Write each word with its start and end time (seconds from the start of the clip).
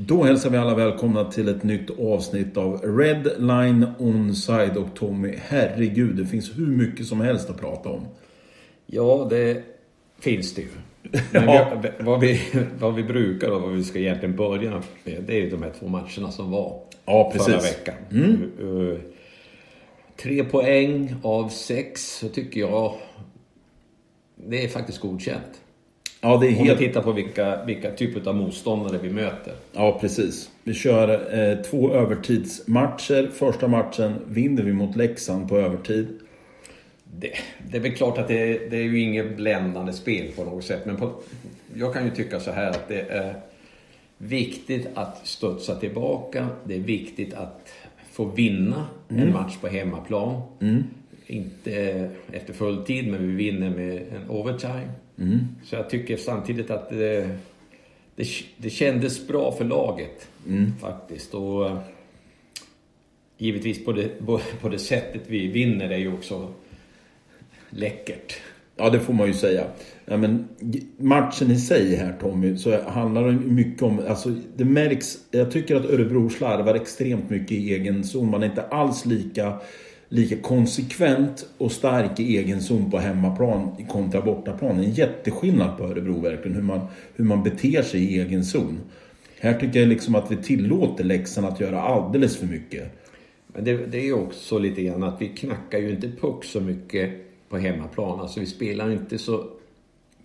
Då 0.00 0.24
hälsar 0.24 0.50
vi 0.50 0.56
alla 0.56 0.74
välkomna 0.74 1.24
till 1.24 1.48
ett 1.48 1.62
nytt 1.62 1.90
avsnitt 2.00 2.56
av 2.56 2.80
Red 2.82 3.28
Line 3.38 3.86
Onside 3.98 4.76
och 4.76 4.94
Tommy. 4.94 5.34
Herregud, 5.42 6.16
det 6.16 6.26
finns 6.26 6.58
hur 6.58 6.66
mycket 6.66 7.06
som 7.06 7.20
helst 7.20 7.50
att 7.50 7.60
prata 7.60 7.88
om. 7.88 8.06
Ja, 8.86 9.26
det 9.30 9.62
finns 10.20 10.54
det 10.54 10.62
ju. 10.62 10.68
Ja. 11.32 11.80
vi, 11.82 12.04
vad, 12.04 12.20
vi, 12.20 12.40
vad 12.78 12.94
vi 12.94 13.02
brukar 13.02 13.50
och 13.50 13.62
vad 13.62 13.72
vi 13.72 13.84
ska 13.84 13.98
egentligen 13.98 14.36
börja 14.36 14.82
med, 15.04 15.24
det 15.26 15.42
är 15.42 15.50
de 15.50 15.62
här 15.62 15.72
två 15.80 15.88
matcherna 15.88 16.30
som 16.30 16.50
var 16.50 16.80
Ja, 17.04 17.32
förra 17.36 17.44
precis. 17.44 17.78
veckan. 17.78 17.94
Uh, 18.12 18.66
uh, 18.66 18.98
tre 20.16 20.44
poäng 20.44 21.14
av 21.22 21.48
sex, 21.48 22.18
så 22.18 22.28
tycker 22.28 22.60
jag 22.60 22.94
det 24.36 24.64
är 24.64 24.68
faktiskt 24.68 25.00
godkänt. 25.00 25.60
Ja, 26.20 26.36
det 26.36 26.46
är 26.46 26.48
Om 26.48 26.54
vi 26.62 26.68
helt... 26.68 26.78
tittar 26.78 27.02
på 27.02 27.12
vilka, 27.12 27.64
vilka 27.64 27.90
typer 27.90 28.28
av 28.28 28.36
motståndare 28.36 28.98
vi 29.02 29.10
möter. 29.10 29.52
Ja, 29.72 29.98
precis. 30.00 30.50
Vi 30.64 30.74
kör 30.74 31.38
eh, 31.38 31.62
två 31.62 31.92
övertidsmatcher. 31.92 33.30
Första 33.34 33.68
matchen 33.68 34.14
vinner 34.28 34.62
vi 34.62 34.72
mot 34.72 34.96
Leksand 34.96 35.48
på 35.48 35.58
övertid. 35.58 36.08
Det, 37.04 37.32
det 37.70 37.76
är 37.76 37.80
väl 37.80 37.94
klart 37.94 38.18
att 38.18 38.28
det, 38.28 38.70
det 38.70 38.76
är 38.76 38.82
ju 38.82 39.00
inget 39.00 39.36
bländande 39.36 39.92
spel 39.92 40.32
på 40.36 40.44
något 40.44 40.64
sätt. 40.64 40.86
Men 40.86 40.96
på, 40.96 41.12
jag 41.74 41.94
kan 41.94 42.04
ju 42.04 42.10
tycka 42.10 42.40
så 42.40 42.50
här 42.50 42.70
att 42.70 42.88
det 42.88 43.00
är 43.00 43.34
viktigt 44.18 44.86
att 44.94 45.26
studsa 45.26 45.74
tillbaka. 45.74 46.46
Det 46.64 46.74
är 46.74 46.80
viktigt 46.80 47.34
att 47.34 47.68
få 48.12 48.24
vinna 48.24 48.86
en 49.08 49.32
match 49.32 49.56
på 49.60 49.68
hemmaplan. 49.68 50.42
Inte 51.26 52.10
efter 52.32 52.52
full 52.52 52.84
tid, 52.84 53.10
men 53.10 53.28
vi 53.28 53.50
vinner 53.50 53.70
med 53.70 53.96
en 53.96 54.30
overtime. 54.30 54.88
Så 55.64 55.76
jag 55.76 55.90
tycker 55.90 56.16
samtidigt 56.16 56.70
att 56.70 56.88
det, 56.88 57.38
det, 58.16 58.26
det 58.56 58.70
kändes 58.70 59.26
bra 59.28 59.52
för 59.52 59.64
laget 59.64 60.28
faktiskt. 60.80 61.34
Och 61.34 61.66
eh, 61.66 61.78
givetvis 63.38 63.84
på 63.84 63.92
det, 63.92 64.26
på 64.60 64.68
det 64.68 64.78
sättet 64.78 65.22
vi 65.26 65.46
vinner 65.46 65.90
är 65.90 65.98
ju 65.98 66.12
också 66.12 66.52
läckert. 67.70 68.40
Ja, 68.76 68.90
det 68.90 69.00
får 69.00 69.12
man 69.12 69.26
ju 69.26 69.32
säga. 69.32 69.64
Ja, 70.04 70.16
men 70.16 70.48
matchen 70.96 71.50
i 71.50 71.56
sig 71.56 71.96
här 71.96 72.16
Tommy, 72.20 72.56
så 72.56 72.82
handlar 72.82 73.26
det 73.26 73.32
mycket 73.32 73.82
om... 73.82 74.00
Alltså, 74.08 74.34
det 74.56 74.64
märks... 74.64 75.18
Jag 75.30 75.50
tycker 75.50 75.76
att 75.76 75.84
Örebro 75.84 76.30
slarvar 76.30 76.74
extremt 76.74 77.30
mycket 77.30 77.52
i 77.52 77.74
egen 77.74 78.04
zon. 78.04 78.30
Man 78.30 78.42
är 78.42 78.46
inte 78.46 78.62
alls 78.62 79.06
lika, 79.06 79.60
lika 80.08 80.36
konsekvent 80.36 81.46
och 81.58 81.72
stark 81.72 82.20
i 82.20 82.36
egen 82.36 82.60
zon 82.60 82.90
på 82.90 82.98
hemmaplan 82.98 83.86
kontra 83.88 84.20
bortaplan. 84.20 84.76
Det 84.76 84.82
är 84.82 84.86
en 84.86 84.92
jätteskillnad 84.92 85.78
på 85.78 85.84
Örebro 85.84 86.20
verkligen, 86.20 86.54
hur 86.56 86.62
man, 86.62 86.80
hur 87.14 87.24
man 87.24 87.42
beter 87.42 87.82
sig 87.82 88.00
i 88.00 88.20
egen 88.20 88.44
zon. 88.44 88.80
Här 89.40 89.54
tycker 89.54 89.80
jag 89.80 89.88
liksom 89.88 90.14
att 90.14 90.32
vi 90.32 90.36
tillåter 90.36 91.04
Leksand 91.04 91.46
att 91.46 91.60
göra 91.60 91.82
alldeles 91.82 92.36
för 92.36 92.46
mycket. 92.46 92.92
Men 93.46 93.64
det, 93.64 93.86
det 93.86 94.08
är 94.08 94.12
också 94.12 94.58
lite 94.58 94.82
grann 94.82 95.02
att 95.02 95.22
vi 95.22 95.28
knackar 95.28 95.78
ju 95.78 95.90
inte 95.90 96.10
puck 96.20 96.44
så 96.44 96.60
mycket 96.60 97.10
på 97.48 97.58
hemmaplan. 97.58 98.20
Alltså 98.20 98.40
vi 98.40 98.46
spelar 98.46 98.90
inte 98.90 99.18
så 99.18 99.44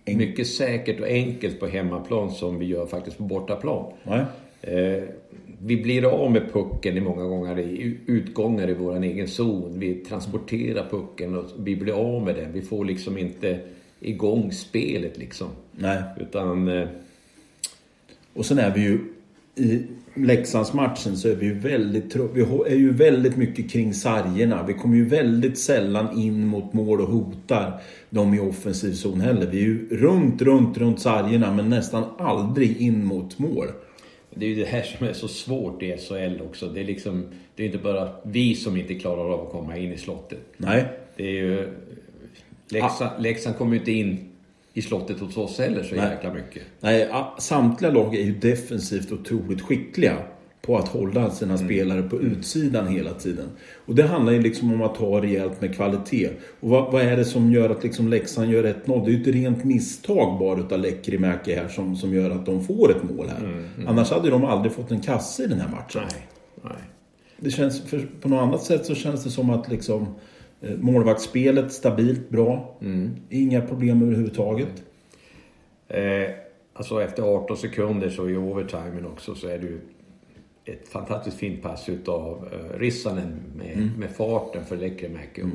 mycket 0.04 0.46
säkert 0.46 1.00
och 1.00 1.06
enkelt 1.06 1.60
på 1.60 1.66
hemmaplan 1.66 2.30
som 2.30 2.58
vi 2.58 2.66
gör 2.66 2.86
faktiskt 2.86 3.18
på 3.18 3.22
bortaplan. 3.22 3.92
Nej? 4.02 4.24
Eh, 4.62 5.02
vi 5.66 5.82
blir 5.82 6.04
av 6.04 6.32
med 6.32 6.52
pucken 6.52 6.96
i 6.96 7.00
många 7.00 7.24
gånger 7.24 7.58
i 7.58 7.98
utgångar 8.06 8.70
i 8.70 8.74
vår 8.74 9.02
egen 9.02 9.28
zon. 9.28 9.78
Vi 9.78 9.94
transporterar 9.94 10.88
pucken 10.90 11.34
och 11.34 11.44
vi 11.58 11.76
blir 11.76 11.92
av 11.92 12.22
med 12.22 12.34
den. 12.34 12.52
Vi 12.52 12.62
får 12.62 12.84
liksom 12.84 13.18
inte 13.18 13.60
igång 14.00 14.52
spelet 14.52 15.18
liksom. 15.18 15.48
Nej. 15.72 16.02
Utan... 16.20 16.68
Eh, 16.68 16.88
Och 18.34 18.46
sen 18.46 18.58
är 18.58 18.74
vi 18.74 18.80
ju 18.80 18.98
i 19.56 19.82
Leksandsmatchen 20.14 21.16
så 21.16 21.28
är 21.28 21.36
vi 21.36 21.46
ju 21.46 21.58
väldigt 21.58 22.16
Vi 22.16 22.42
är 22.42 22.76
ju 22.76 22.92
väldigt 22.92 23.36
mycket 23.36 23.70
kring 23.70 23.94
sargerna. 23.94 24.62
Vi 24.66 24.74
kommer 24.74 24.96
ju 24.96 25.04
väldigt 25.04 25.58
sällan 25.58 26.18
in 26.18 26.46
mot 26.46 26.72
mål 26.72 27.00
och 27.00 27.08
hotar 27.08 27.80
dem 28.10 28.34
i 28.34 28.40
offensiv 28.40 28.92
zon 28.92 29.20
heller. 29.20 29.46
Vi 29.46 29.58
är 29.58 29.62
ju 29.62 29.88
runt, 29.90 30.42
runt, 30.42 30.78
runt 30.78 31.00
sargerna 31.00 31.54
men 31.54 31.70
nästan 31.70 32.04
aldrig 32.18 32.76
in 32.76 33.04
mot 33.04 33.38
mål. 33.38 33.66
Det 34.34 34.46
är 34.46 34.50
ju 34.50 34.54
det 34.54 34.64
här 34.64 34.82
som 34.82 35.06
är 35.06 35.12
så 35.12 35.28
svårt 35.28 35.82
i 35.82 35.96
SHL 35.96 36.42
också. 36.42 36.68
Det 36.68 36.80
är 36.80 36.84
liksom, 36.84 37.24
det 37.56 37.62
är 37.62 37.66
inte 37.66 37.78
bara 37.78 38.12
vi 38.22 38.54
som 38.54 38.76
inte 38.76 38.94
klarar 38.94 39.32
av 39.32 39.46
att 39.46 39.52
komma 39.52 39.76
in 39.76 39.92
i 39.92 39.98
slottet. 39.98 40.46
Nej. 40.56 40.84
Det 41.16 41.24
är 41.24 41.32
ju... 41.32 41.68
Leksand, 42.68 43.22
Leksand 43.22 43.56
kommer 43.56 43.72
ju 43.72 43.78
inte 43.78 43.92
in 43.92 44.30
i 44.72 44.82
slottet 44.82 45.20
hos 45.20 45.36
oss 45.36 45.58
heller 45.58 45.82
så 45.82 45.94
Nej. 45.94 46.10
jäkla 46.10 46.34
mycket. 46.34 46.62
Nej, 46.80 47.08
samtliga 47.38 47.90
lag 47.90 48.14
är 48.14 48.22
ju 48.22 48.34
defensivt 48.34 49.12
otroligt 49.12 49.60
skickliga 49.60 50.18
på 50.66 50.78
att 50.78 50.88
hålla 50.88 51.30
sina 51.30 51.58
spelare 51.58 52.02
på 52.02 52.20
utsidan 52.20 52.88
hela 52.88 53.10
tiden. 53.10 53.48
Och 53.86 53.94
det 53.94 54.02
handlar 54.02 54.32
ju 54.32 54.40
liksom 54.40 54.72
om 54.72 54.82
att 54.82 54.96
ha 54.96 55.22
rejält 55.22 55.60
med 55.60 55.74
kvalitet. 55.74 56.30
Och 56.60 56.70
vad, 56.70 56.92
vad 56.92 57.02
är 57.02 57.16
det 57.16 57.24
som 57.24 57.52
gör 57.52 57.70
att 57.70 57.82
liksom 57.82 58.08
Leksand 58.08 58.50
gör 58.50 58.64
1-0? 58.64 59.04
Det 59.04 59.10
är 59.10 59.14
ju 59.14 59.20
ett 59.20 59.26
rent 59.26 59.64
misstag 59.64 60.38
bara 60.38 60.60
utav 60.60 60.78
Lekkerimäki 60.78 61.54
här 61.54 61.68
som, 61.68 61.96
som 61.96 62.14
gör 62.14 62.30
att 62.30 62.46
de 62.46 62.64
får 62.64 62.90
ett 62.90 63.02
mål 63.02 63.28
här. 63.28 63.64
Annars 63.86 64.10
hade 64.10 64.30
de 64.30 64.44
aldrig 64.44 64.72
fått 64.72 64.90
en 64.90 65.00
kasse 65.00 65.44
i 65.44 65.46
den 65.46 65.60
här 65.60 65.68
matchen. 65.68 66.02
Nej, 66.12 66.26
nej. 66.62 66.82
Det 67.36 67.50
känns, 67.50 67.82
för, 67.82 68.08
på 68.20 68.28
något 68.28 68.42
annat 68.42 68.62
sätt 68.62 68.86
så 68.86 68.94
känns 68.94 69.24
det 69.24 69.30
som 69.30 69.50
att 69.50 69.68
liksom 69.70 70.06
eh, 70.60 70.76
målvaktsspelet 70.78 71.72
stabilt 71.72 72.30
bra. 72.30 72.78
Inga 73.30 73.60
problem 73.60 74.02
överhuvudtaget. 74.02 74.82
Eh, 75.88 76.30
alltså 76.74 77.02
efter 77.02 77.22
18 77.22 77.56
sekunder 77.56 78.10
så 78.10 78.28
i 78.28 78.36
overtimen 78.36 79.06
också 79.06 79.34
så 79.34 79.48
är 79.48 79.58
det 79.58 79.66
ju 79.66 79.80
ett 80.64 80.88
fantastiskt 80.88 81.36
fint 81.36 81.62
pass 81.62 81.88
utav 81.88 82.48
eh, 82.52 82.78
Rissanen 82.78 83.42
med, 83.56 83.90
med 83.98 84.10
farten 84.10 84.64
för 84.64 84.76
Lekkerimäki. 84.76 85.42
Och 85.42 85.46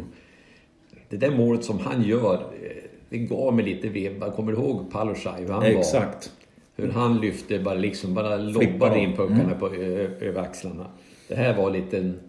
Det 1.09 1.17
där 1.17 1.31
målet 1.31 1.63
som 1.63 1.79
han 1.79 2.03
gör, 2.03 2.33
eh, 2.63 2.83
det 3.09 3.17
gav 3.17 3.53
mig 3.55 3.65
lite 3.65 3.87
vibbar. 3.89 4.31
Kommer 4.31 4.51
du 4.51 4.57
ihåg 4.57 4.91
Palushaj? 4.91 5.41
Hur 5.41 5.47
han 5.49 5.59
var? 5.59 5.69
Exakt. 5.69 6.31
Hur 6.75 6.91
han 6.91 7.17
lyfte, 7.17 7.59
bara 7.59 7.73
liksom 7.73 8.13
bara 8.13 8.37
lobbade 8.37 8.99
in 8.99 9.15
puckarna 9.15 9.55
på, 9.59 9.67
ö, 9.67 10.09
över 10.19 10.41
axlarna. 10.41 10.85
Det 11.27 11.35
här 11.35 11.57
var 11.57 11.71
lite 11.71 11.97
en 11.97 12.19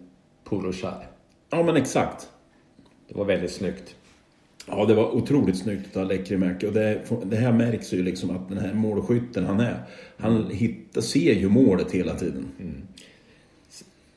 Palushaj. 0.43 1.07
Ja 1.49 1.63
men 1.63 1.75
exakt. 1.77 2.29
Det 3.07 3.15
var 3.17 3.25
väldigt 3.25 3.51
snyggt. 3.51 3.95
Ja, 4.67 4.85
det 4.85 4.93
var 4.93 5.15
otroligt 5.15 5.57
snyggt 5.57 5.97
av 5.97 6.07
Lekkerimäki. 6.07 6.67
Och 6.67 6.73
det, 6.73 6.99
det 7.25 7.35
här 7.35 7.51
märks 7.51 7.93
ju 7.93 8.03
liksom 8.03 8.29
att 8.29 8.49
den 8.49 8.57
här 8.57 8.73
målskytten 8.73 9.45
han 9.45 9.59
är. 9.59 9.83
Han 10.17 10.49
hittar, 10.51 11.01
ser 11.01 11.33
ju 11.33 11.49
målet 11.49 11.91
hela 11.91 12.15
tiden. 12.15 12.45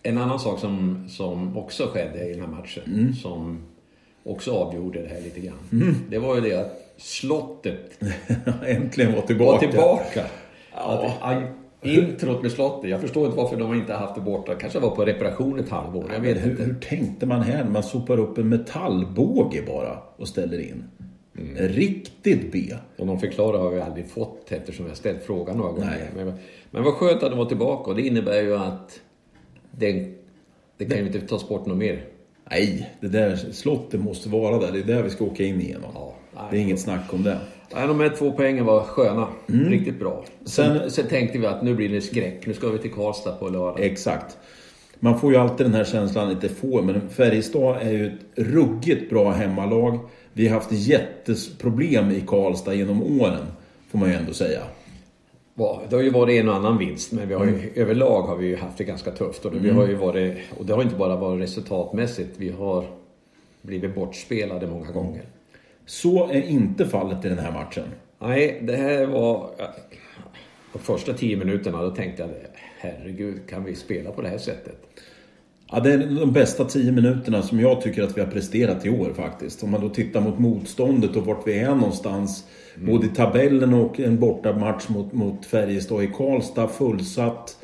En 0.03 0.19
annan 0.19 0.41
sak 0.41 0.59
som, 0.61 1.05
som 1.09 1.57
också 1.59 1.87
skedde 1.93 2.25
i 2.29 2.33
den 2.33 2.41
här 2.41 2.49
matchen, 2.49 2.83
Mm. 2.87 3.15
som 3.15 3.59
också 4.25 4.53
avgjorde 4.53 5.03
det 5.03 5.09
här 5.09 5.21
lite 5.21 5.41
grann. 5.41 5.95
Det 6.11 6.19
var 6.19 6.35
ju 6.35 6.41
det 6.41 6.55
att 6.55 6.93
slottet 6.97 7.99
Äntligen 8.67 9.13
var 9.15 9.23
tillbaka. 9.23 9.53
var 9.53 9.59
tillbaka. 9.59 10.23
Ja. 10.75 11.15
Att, 11.21 11.43
introt 11.85 12.43
med 12.43 12.53
slottet, 12.53 12.91
jag 12.91 13.01
förstår 13.01 13.27
inte 13.27 13.37
varför 13.37 13.57
de 13.57 13.75
inte 13.75 13.93
har 13.93 14.01
haft 14.01 14.15
det 14.15 14.21
borta. 14.21 14.55
Kanske 14.55 14.79
var 14.79 14.91
på 14.91 15.05
reparation 15.05 15.59
ett 15.59 15.69
halvår, 15.69 16.11
jag 16.13 16.21
vet 16.21 16.45
hur, 16.45 16.51
inte. 16.51 16.63
hur 16.63 16.75
tänkte 16.75 17.27
man 17.27 17.43
här? 17.43 17.65
Man 17.65 17.83
sopar 17.83 18.19
upp 18.19 18.39
en 18.39 18.49
metallbåge 18.49 19.63
bara 19.67 19.99
och 20.17 20.29
ställer 20.29 20.59
in. 20.59 20.85
Mm. 21.39 21.69
Riktigt 21.69 22.53
B. 22.53 22.75
Och 22.99 23.07
någon 23.07 23.21
förklarar 23.21 23.59
har 23.59 23.71
vi 23.71 23.81
aldrig 23.81 24.11
fått 24.11 24.53
eftersom 24.53 24.87
jag 24.87 24.97
ställt 24.97 25.23
frågan 25.23 25.57
några 25.57 25.73
gånger. 25.73 26.11
Nej. 26.15 26.25
Men, 26.25 26.35
men 26.71 26.83
vad 26.83 26.95
skönt 26.95 27.23
att 27.23 27.31
de 27.31 27.39
var 27.39 27.47
tillbaka 27.47 27.91
och 27.91 27.97
det 27.97 28.03
innebär 28.03 28.43
ju 28.43 28.57
att 28.57 29.01
den, 29.71 30.15
det 30.77 30.85
kan 30.85 30.99
ju 30.99 31.07
inte 31.07 31.21
tas 31.21 31.49
bort 31.49 31.67
något 31.67 31.79
mer. 31.79 32.05
Nej, 32.51 32.91
det 33.01 33.09
där 33.09 33.37
slottet 33.37 34.01
måste 34.01 34.29
vara 34.29 34.59
där. 34.59 34.73
Det 34.73 34.79
är 34.79 34.97
där 34.97 35.03
vi 35.03 35.11
ska 35.11 35.25
åka 35.25 35.45
in 35.45 35.61
igenom. 35.61 35.91
Ja, 35.95 36.15
det 36.51 36.57
är 36.57 36.61
inget 36.61 36.81
snack 36.81 37.15
om 37.15 37.23
det. 37.23 37.39
Nej, 37.75 37.87
de 37.89 38.01
här 38.01 38.09
två 38.09 38.33
poängen 38.33 38.65
var 38.65 38.83
sköna. 38.83 39.29
Riktigt 39.47 39.99
bra. 39.99 40.25
Sen, 40.45 40.67
Mm. 40.71 40.79
Sen- 40.81 40.91
sen 40.91 41.07
tänkte 41.07 41.39
vi 41.39 41.47
att 41.47 41.63
nu 41.63 41.75
blir 41.75 41.89
det 41.89 42.01
skräck. 42.01 42.47
Nu 42.47 42.55
ska 42.55 42.69
vi 42.69 42.79
till 42.79 42.93
Karlstad 42.93 43.33
på 43.33 43.49
lördag. 43.49 43.81
Exakt. 43.81 44.37
Man 45.01 45.19
får 45.19 45.33
ju 45.33 45.39
alltid 45.39 45.67
den 45.67 45.75
här 45.75 45.85
känslan, 45.85 46.31
inte 46.31 46.49
får, 46.49 46.83
men 46.83 47.09
Färjestad 47.09 47.77
är 47.83 47.91
ju 47.91 48.07
ett 48.07 48.13
ruggigt 48.35 49.11
bra 49.11 49.31
hemmalag. 49.31 49.99
Vi 50.33 50.49
har 50.49 50.55
haft 50.55 50.73
jätteproblem 50.73 52.11
i 52.11 52.21
Karlstad 52.27 52.75
genom 52.75 53.03
åren, 53.21 53.47
får 53.91 53.99
man 53.99 54.09
ju 54.09 54.15
ändå 54.15 54.33
säga. 54.33 54.61
Ja, 55.55 55.83
det 55.89 55.97
har 55.97 56.03
ju 56.03 56.11
varit 56.11 56.41
en 56.41 56.49
och 56.49 56.55
annan 56.55 56.79
vinst, 56.79 57.13
men 57.13 57.29
vi 57.29 57.35
har 57.35 57.45
ju, 57.47 57.71
överlag 57.75 58.23
har 58.23 58.37
vi 58.37 58.47
ju 58.47 58.57
haft 58.57 58.79
det 58.79 58.85
ganska 58.85 59.11
tufft. 59.11 59.45
Och 59.45 59.53
det, 59.53 59.59
vi 59.59 59.71
har 59.71 59.87
ju 59.89 59.95
varit, 59.95 60.37
och 60.59 60.67
det 60.67 60.73
har 60.73 60.83
inte 60.83 60.97
bara 60.97 61.17
varit 61.17 61.43
resultatmässigt. 61.43 62.31
Vi 62.37 62.51
har 62.51 62.85
blivit 63.63 63.95
bortspelade 63.95 64.67
många 64.67 64.91
gånger. 64.91 65.23
Så 65.87 66.29
är 66.31 66.43
inte 66.43 66.87
fallet 66.87 67.25
i 67.25 67.29
den 67.29 67.39
här 67.39 67.53
matchen. 67.53 67.85
Nej, 68.19 68.61
det 68.63 68.77
här 68.77 69.07
var... 69.07 69.51
De 70.73 70.79
första 70.79 71.13
tio 71.13 71.37
minuterna 71.37 71.83
då 71.83 71.91
tänkte 71.91 72.23
jag 72.23 72.31
herregud, 72.79 73.49
kan 73.49 73.65
vi 73.65 73.75
spela 73.75 74.11
på 74.11 74.23
det 74.23 74.29
här 74.29 74.39
sättet? 74.39 74.77
Ja, 75.71 75.81
det 75.81 75.93
är 75.93 75.99
de 75.99 76.33
bästa 76.33 76.65
tio 76.65 76.93
minuterna 76.93 77.43
som 77.43 77.61
jag 77.61 77.81
tycker 77.81 78.03
att 78.03 78.17
vi 78.17 78.21
har 78.21 78.29
presterat 78.29 78.87
i 78.87 78.91
år 78.91 79.13
faktiskt. 79.13 79.63
Om 79.63 79.71
man 79.71 79.81
då 79.81 79.89
tittar 79.89 80.21
mot 80.21 80.39
motståndet 80.39 81.17
och 81.17 81.27
vart 81.27 81.47
vi 81.47 81.59
är 81.59 81.75
någonstans. 81.75 82.45
Både 82.77 83.07
i 83.07 83.09
tabellen 83.09 83.75
och 83.75 84.01
en 84.01 84.21
bortamatch 84.21 84.89
mot, 84.89 85.13
mot 85.13 85.47
Färjestad 85.47 86.05
i 86.05 86.07
Karlstad. 86.07 86.69
Fullsatt. 86.69 87.59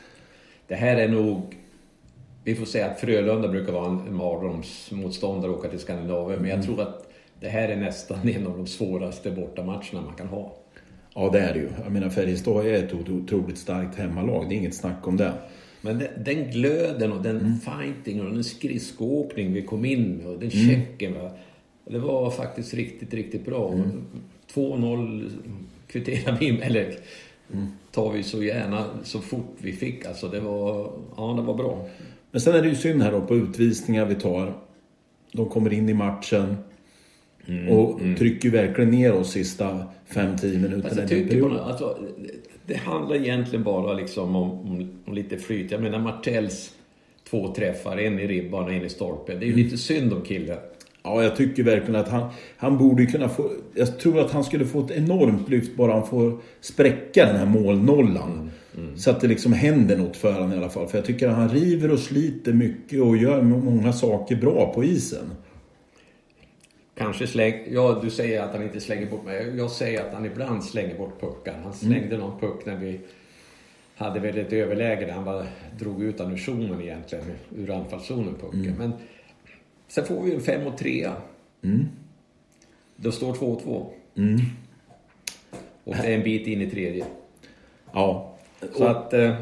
det 0.66 0.74
här 0.74 0.96
är 0.96 1.08
nog... 1.08 1.56
Vi 2.44 2.54
får 2.54 2.66
säga 2.66 2.86
att 2.86 3.00
Frölunda 3.00 3.48
brukar 3.48 3.72
vara 3.72 3.86
en 3.86 4.16
mardrömsmotståndare 4.16 5.50
och 5.50 5.58
åka 5.58 5.68
till 5.68 5.78
Skandinavien. 5.78 6.40
Men 6.40 6.50
jag 6.50 6.62
tror 6.62 6.80
att 6.82 7.09
det 7.40 7.48
här 7.48 7.68
är 7.68 7.76
nästan 7.76 8.28
en 8.28 8.46
av 8.46 8.56
de 8.56 8.66
svåraste 8.66 9.30
bortamatcherna 9.30 10.00
man 10.06 10.14
kan 10.16 10.26
ha. 10.26 10.56
Ja, 11.14 11.30
det 11.32 11.40
är 11.40 11.54
det 11.54 11.60
ju. 11.60 11.68
Jag 11.84 11.92
menar, 11.92 12.10
Färjestad 12.10 12.66
är 12.66 12.84
ett 12.84 12.94
otroligt 12.94 13.58
starkt 13.58 13.98
hemmalag. 13.98 14.48
Det 14.48 14.54
är 14.54 14.56
inget 14.56 14.74
snack 14.74 15.06
om 15.06 15.16
det. 15.16 15.32
Men 15.80 15.98
den, 15.98 16.08
den 16.24 16.50
glöden 16.50 17.12
och 17.12 17.22
den 17.22 17.36
mm. 17.36 17.58
fightingen 17.58 18.26
och 18.26 18.34
den 18.34 18.44
skridskoåkning 18.44 19.52
vi 19.52 19.62
kom 19.62 19.84
in 19.84 20.16
med 20.16 20.26
och 20.26 20.38
den 20.38 20.50
mm. 20.50 20.68
checken. 20.68 21.14
Va? 21.14 21.30
Det 21.84 21.98
var 21.98 22.30
faktiskt 22.30 22.74
riktigt, 22.74 23.14
riktigt 23.14 23.44
bra. 23.44 23.72
Mm. 23.72 24.04
2-0 24.54 25.30
kvitterar 25.86 26.36
vi, 26.40 26.48
eller 26.48 26.94
mm. 27.52 27.66
tar 27.90 28.12
vi 28.12 28.22
så 28.22 28.42
gärna 28.42 28.84
så 29.04 29.20
fort 29.20 29.56
vi 29.58 29.72
fick. 29.72 30.06
Alltså 30.06 30.28
det 30.28 30.40
var, 30.40 30.92
ja 31.16 31.34
det 31.36 31.42
var 31.42 31.54
bra. 31.54 31.88
Men 32.30 32.40
sen 32.40 32.54
är 32.54 32.62
det 32.62 32.68
ju 32.68 32.74
synd 32.74 33.02
här 33.02 33.12
då 33.12 33.20
på 33.20 33.36
utvisningar 33.36 34.06
vi 34.06 34.14
tar. 34.14 34.54
De 35.32 35.48
kommer 35.48 35.72
in 35.72 35.88
i 35.88 35.94
matchen. 35.94 36.56
Mm, 37.50 37.68
och 37.68 38.00
mm. 38.00 38.16
trycker 38.16 38.50
verkligen 38.50 38.90
ner 38.90 39.12
oss 39.12 39.30
sista 39.30 39.84
5-10 40.10 40.58
minuterna. 40.58 41.60
Alltså, 41.60 41.84
alltså, 41.84 41.98
det 42.66 42.76
handlar 42.76 43.16
egentligen 43.16 43.64
bara 43.64 43.92
liksom 43.92 44.36
om, 44.36 44.50
om, 44.50 44.90
om, 45.04 45.14
lite 45.14 45.36
flyt. 45.36 45.70
Jag 45.70 45.82
menar 45.82 45.98
Martells 45.98 46.74
två 47.30 47.54
träffar, 47.54 47.96
en 47.96 48.18
i 48.18 48.26
ribban 48.26 48.64
och 48.64 48.72
en 48.72 48.84
i 48.84 48.88
stolpen. 48.88 49.38
Det 49.38 49.44
är 49.44 49.46
ju 49.46 49.52
mm. 49.52 49.64
lite 49.64 49.78
synd 49.78 50.12
om 50.12 50.22
killen. 50.22 50.58
Ja, 51.02 51.22
jag 51.22 51.36
tycker 51.36 51.62
verkligen 51.62 52.00
att 52.00 52.08
han, 52.08 52.30
han 52.56 52.78
borde 52.78 53.06
kunna 53.06 53.28
få... 53.28 53.50
Jag 53.74 53.98
tror 53.98 54.20
att 54.20 54.30
han 54.30 54.44
skulle 54.44 54.64
få 54.64 54.80
ett 54.80 54.90
enormt 54.90 55.48
lyft 55.48 55.76
bara 55.76 55.92
han 55.92 56.06
får 56.06 56.38
spräcka 56.60 57.26
den 57.26 57.36
här 57.36 57.46
målnollan. 57.46 58.30
Mm, 58.30 58.50
mm. 58.86 58.96
Så 58.96 59.10
att 59.10 59.20
det 59.20 59.28
liksom 59.28 59.52
händer 59.52 59.96
något 59.96 60.16
för 60.16 60.32
honom 60.32 60.52
i 60.52 60.56
alla 60.56 60.68
fall. 60.68 60.88
För 60.88 60.98
jag 60.98 61.04
tycker 61.04 61.28
att 61.28 61.36
han 61.36 61.48
river 61.48 61.90
och 61.90 61.98
sliter 61.98 62.52
mycket 62.52 63.02
och 63.02 63.16
gör 63.16 63.42
många 63.42 63.92
saker 63.92 64.36
bra 64.36 64.72
på 64.74 64.84
isen. 64.84 65.30
Kanske 67.00 67.26
släng... 67.26 67.54
Ja, 67.70 68.00
du 68.02 68.10
säger 68.10 68.42
att 68.42 68.52
han 68.52 68.62
inte 68.62 68.80
slänger 68.80 69.06
bort 69.06 69.24
mig. 69.24 69.56
Jag 69.56 69.70
säger 69.70 70.06
att 70.06 70.14
han 70.14 70.24
ibland 70.24 70.64
slänger 70.64 70.98
bort 70.98 71.20
puckar. 71.20 71.60
Han 71.64 71.72
slängde 71.72 72.14
mm. 72.14 72.20
någon 72.20 72.40
puck 72.40 72.66
när 72.66 72.76
vi 72.76 73.00
hade 73.94 74.20
väl 74.20 74.38
ett 74.38 74.52
överläge 74.52 75.06
där 75.06 75.12
han 75.12 75.24
bara 75.24 75.46
drog 75.78 76.02
ut 76.02 76.18
den 76.18 76.32
ur 76.32 76.36
zonen 76.36 76.80
egentligen. 76.80 77.24
Ur 77.56 77.70
anfallszonen 77.70 78.34
pucken. 78.34 78.64
Mm. 78.64 78.76
Men 78.76 78.92
sen 79.88 80.04
får 80.04 80.22
vi 80.22 80.34
en 80.34 80.40
5 80.40 80.66
och 80.66 80.78
3 80.78 81.10
mm. 81.62 81.88
Då 82.96 83.12
står 83.12 83.34
2-2. 83.34 83.86
Mm. 84.16 84.40
Och 85.84 85.96
det 85.96 86.08
är 86.08 86.14
en 86.14 86.22
bit 86.22 86.46
in 86.46 86.60
i 86.60 86.70
tredje. 86.70 87.06
Ja. 87.92 88.36
Så 88.72 88.84
att... 88.84 89.12
Eh, 89.12 89.34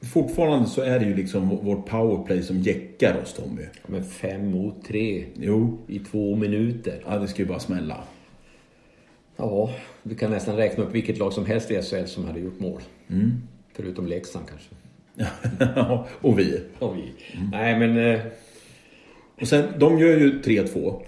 fortfarande 0.00 0.68
så 0.68 0.80
är 0.80 0.98
det 0.98 1.06
ju 1.06 1.14
liksom 1.14 1.48
vårt 1.48 1.86
powerplay 1.86 2.42
som 2.42 2.58
jäckar 2.58 3.20
oss 3.22 3.32
Tommy. 3.32 3.62
Men 3.86 4.04
fem 4.04 4.50
mot 4.50 4.84
tre. 4.84 5.24
Jo. 5.34 5.78
I 5.86 5.98
två 5.98 6.36
minuter. 6.36 7.02
Ja, 7.06 7.18
det 7.18 7.28
ska 7.28 7.42
ju 7.42 7.48
bara 7.48 7.60
smälla. 7.60 8.04
Ja, 9.36 9.70
vi 10.02 10.14
kan 10.14 10.30
nästan 10.30 10.56
räkna 10.56 10.84
upp 10.84 10.94
vilket 10.94 11.18
lag 11.18 11.32
som 11.32 11.46
helst 11.46 11.70
i 11.70 11.82
SHL 11.82 12.04
som 12.06 12.24
hade 12.24 12.40
gjort 12.40 12.60
mål. 12.60 12.82
Mm. 13.10 13.32
Förutom 13.72 14.06
Leksand 14.06 14.46
kanske. 14.48 14.68
Ja, 15.58 16.06
och 16.20 16.38
vi. 16.38 16.60
Och 16.78 16.96
vi. 16.96 17.12
Mm. 17.38 17.50
Nej, 17.50 17.78
men... 17.78 18.14
Eh... 18.14 18.20
Och 19.40 19.48
sen, 19.48 19.64
de 19.78 19.98
gör 19.98 20.16
ju 20.16 20.40
3-2. 20.40 21.02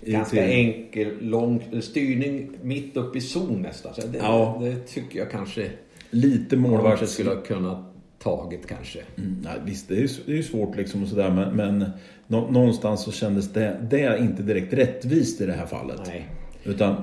Ganska 0.00 0.48
enkel, 0.48 1.08
lång 1.20 1.62
styrning 1.82 2.50
mitt 2.62 2.96
upp 2.96 3.16
i 3.16 3.20
zon 3.20 3.62
nästan. 3.62 3.94
Så 3.94 4.06
det, 4.06 4.18
ja. 4.18 4.58
det 4.62 4.76
tycker 4.86 5.18
jag 5.18 5.30
kanske... 5.30 5.70
Lite 6.10 6.56
målvakt. 6.56 7.08
skulle 7.08 7.30
ha 7.30 7.40
kunnat 7.40 7.91
taget 8.22 8.66
kanske. 8.66 8.98
Mm, 9.18 9.36
nej, 9.44 9.52
visst, 9.64 9.88
det 9.88 9.94
är 9.94 10.00
ju 10.00 10.08
det 10.26 10.38
är 10.38 10.42
svårt 10.42 10.76
liksom 10.76 11.02
och 11.02 11.08
sådär 11.08 11.30
men, 11.30 11.56
men 11.56 11.90
någonstans 12.28 13.02
så 13.04 13.12
kändes 13.12 13.52
det, 13.52 13.76
det 13.90 14.18
inte 14.18 14.42
direkt 14.42 14.72
rättvist 14.72 15.40
i 15.40 15.46
det 15.46 15.52
här 15.52 15.66
fallet. 15.66 16.00
Nej. 16.06 16.28
Utan 16.64 16.94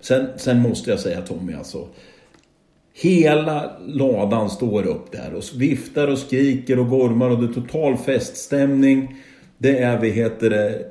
sen, 0.00 0.26
sen 0.36 0.60
måste 0.60 0.90
jag 0.90 1.00
säga 1.00 1.20
Tommy 1.22 1.54
alltså. 1.54 1.88
Hela 2.94 3.72
ladan 3.86 4.50
står 4.50 4.86
upp 4.86 5.12
där 5.12 5.34
och 5.34 5.44
viftar 5.54 6.08
och 6.08 6.18
skriker 6.18 6.78
och 6.78 6.88
gormar 6.88 7.30
och 7.30 7.38
det 7.38 7.48
är 7.48 7.62
total 7.62 7.96
feststämning. 7.96 9.16
Det 9.58 9.78
är, 9.78 10.00
vi 10.00 10.10
heter 10.10 10.50
det, 10.50 10.86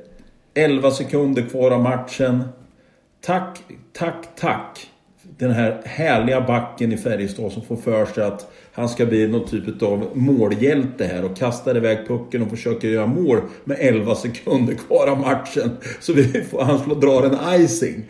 11 0.54 0.90
sekunder 0.90 1.42
kvar 1.42 1.70
av 1.70 1.82
matchen. 1.82 2.44
Tack, 3.20 3.58
tack, 3.92 4.26
tack. 4.36 4.88
Den 5.22 5.50
här 5.50 5.82
härliga 5.84 6.40
backen 6.40 6.92
i 6.92 6.96
Färjestad 6.96 7.52
som 7.52 7.62
får 7.62 7.76
för 7.76 8.06
sig 8.06 8.24
att 8.24 8.52
han 8.72 8.88
ska 8.88 9.06
bli 9.06 9.28
någon 9.28 9.48
typ 9.48 9.82
av 9.82 10.10
målhjälte 10.14 11.04
här 11.04 11.24
och 11.24 11.36
kastar 11.36 11.76
iväg 11.76 12.08
pucken 12.08 12.42
och 12.42 12.50
försöker 12.50 12.88
göra 12.88 13.06
mål 13.06 13.40
med 13.64 13.76
11 13.80 14.14
sekunder 14.14 14.74
kvar 14.74 15.06
av 15.06 15.20
matchen. 15.20 15.70
Så 16.00 16.12
vi 16.12 16.44
får, 16.44 16.62
han 16.62 17.00
drar 17.00 17.22
en 17.22 17.60
icing. 17.62 18.04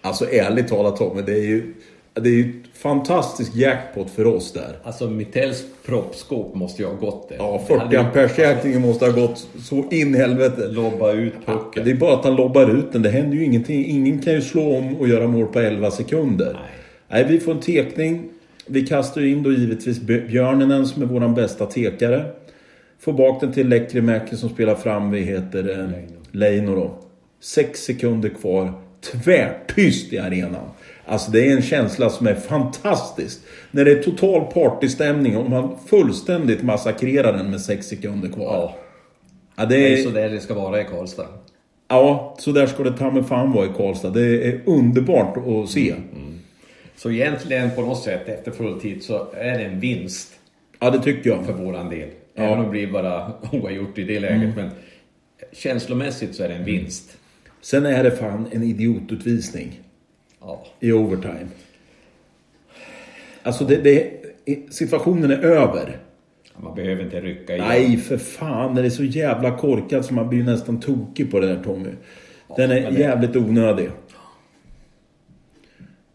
Alltså 0.00 0.30
ärligt 0.30 0.68
talat 0.68 0.96
Tommy, 0.96 1.22
det 1.22 1.32
är 1.32 1.44
ju... 1.44 1.74
Det 2.14 2.28
är 2.28 2.34
ju 2.34 2.62
fantastisk 2.74 3.54
jackpot 3.54 4.10
för 4.10 4.26
oss 4.26 4.52
där. 4.52 4.78
Alltså 4.82 5.10
Mittells 5.10 5.64
proppskåp 5.86 6.54
måste 6.54 6.82
ju 6.82 6.88
ha 6.88 6.94
gått 6.94 7.28
där. 7.28 7.36
Ja, 7.36 7.64
40 7.68 7.96
amperes 7.96 8.64
måste 8.78 9.04
ha 9.04 9.12
gått 9.12 9.48
så 9.62 9.84
in 9.90 10.14
i 10.14 10.18
helvete. 10.18 10.68
Lobba 10.68 11.12
ut 11.12 11.34
pucken. 11.46 11.84
det 11.84 11.90
är 11.90 11.94
bara 11.94 12.14
att 12.14 12.24
han 12.24 12.36
lobbar 12.36 12.78
ut 12.78 12.92
den. 12.92 13.02
Det 13.02 13.10
händer 13.10 13.36
ju 13.36 13.44
ingenting. 13.44 13.86
Ingen 13.86 14.18
kan 14.18 14.32
ju 14.32 14.40
slå 14.40 14.76
om 14.76 14.96
och 14.96 15.08
göra 15.08 15.26
mål 15.26 15.46
på 15.46 15.60
11 15.60 15.90
sekunder. 15.90 16.52
Nej. 16.52 16.62
Nej, 17.08 17.26
vi 17.28 17.40
får 17.40 17.52
en 17.52 17.60
tekning. 17.60 18.28
Vi 18.66 18.86
kastar 18.86 19.20
ju 19.20 19.30
in 19.30 19.42
då 19.42 19.52
givetvis 19.52 20.00
Björnenen 20.00 20.86
som 20.86 21.02
är 21.02 21.06
våran 21.06 21.34
bästa 21.34 21.66
tekare. 21.66 22.24
Får 23.00 23.12
bak 23.12 23.40
den 23.40 23.52
till 23.52 23.68
Lekkerimäki 23.68 24.36
som 24.36 24.48
spelar 24.48 24.74
fram, 24.74 25.10
vi 25.10 25.20
heter 25.20 25.80
eh, 25.80 25.88
Leino 26.30 26.74
då. 26.74 26.98
Sex 27.40 27.80
sekunder 27.80 28.28
kvar. 28.28 28.72
Tvärtyst 29.00 30.12
i 30.12 30.18
arenan. 30.18 30.68
Alltså 31.12 31.30
det 31.30 31.48
är 31.48 31.56
en 31.56 31.62
känsla 31.62 32.10
som 32.10 32.26
är 32.26 32.34
fantastisk. 32.34 33.40
När 33.70 33.84
det 33.84 33.90
är 33.90 34.02
total 34.02 34.52
partystämning 34.52 35.36
och 35.36 35.50
man 35.50 35.78
fullständigt 35.86 36.62
massakrerar 36.62 37.32
den 37.32 37.50
med 37.50 37.60
sex 37.60 37.86
sekunder 37.86 38.28
kvar. 38.28 38.54
Ja. 38.54 38.76
ja 39.56 39.64
det, 39.64 39.76
är... 39.76 39.90
det 39.90 40.00
är 40.00 40.04
så 40.04 40.10
där 40.10 40.28
det 40.28 40.40
ska 40.40 40.54
vara 40.54 40.80
i 40.80 40.84
Karlstad. 40.84 41.26
Ja, 41.88 42.36
så 42.38 42.52
där 42.52 42.66
ska 42.66 42.82
det 42.82 42.92
ta 42.92 43.10
med 43.10 43.26
fan 43.26 43.52
vara 43.52 43.66
i 43.66 43.68
Karlstad. 43.76 44.10
Det 44.10 44.48
är 44.48 44.60
underbart 44.66 45.36
att 45.36 45.70
se. 45.70 45.90
Mm, 45.90 46.02
mm. 46.14 46.38
Så 46.96 47.10
egentligen 47.10 47.70
på 47.70 47.82
något 47.82 48.02
sätt 48.02 48.28
efter 48.28 48.50
fulltid 48.50 49.02
så 49.02 49.26
är 49.32 49.58
det 49.58 49.64
en 49.64 49.80
vinst. 49.80 50.32
Ja, 50.80 50.90
det 50.90 51.02
tycker 51.02 51.30
jag. 51.30 51.46
För 51.46 51.52
våran 51.52 51.90
del. 51.90 52.08
Ja. 52.34 52.42
Även 52.42 52.58
om 52.58 52.64
det 52.64 52.70
blir 52.70 52.92
bara 52.92 53.32
oavgjort 53.52 53.98
i 53.98 54.04
det 54.04 54.20
läget. 54.20 54.42
Mm. 54.42 54.54
Men 54.54 54.70
känslomässigt 55.52 56.34
så 56.34 56.42
är 56.42 56.48
det 56.48 56.54
en 56.54 56.64
vinst. 56.64 57.16
Sen 57.60 57.86
är 57.86 58.04
det 58.04 58.10
fan 58.10 58.46
en 58.52 58.62
idiotutvisning. 58.62 59.80
Ja. 60.44 60.64
I 60.80 60.92
overtime. 60.92 61.46
Alltså 63.42 63.64
det, 63.64 63.76
det, 63.76 64.10
situationen 64.70 65.30
är 65.30 65.38
över. 65.38 65.96
Man 66.56 66.74
behöver 66.74 67.04
inte 67.04 67.20
rycka 67.20 67.54
igen. 67.54 67.68
Nej, 67.68 67.96
för 67.96 68.16
fan. 68.16 68.74
Den 68.74 68.84
är 68.84 68.90
så 68.90 69.04
jävla 69.04 69.56
korkad 69.56 70.04
så 70.04 70.14
man 70.14 70.28
blir 70.28 70.44
nästan 70.44 70.80
tokig 70.80 71.30
på 71.30 71.40
det 71.40 71.46
där 71.46 71.62
Tommy. 71.62 71.90
Den 72.56 72.70
är 72.70 72.90
det... 72.90 73.00
jävligt 73.00 73.36
onödig. 73.36 73.90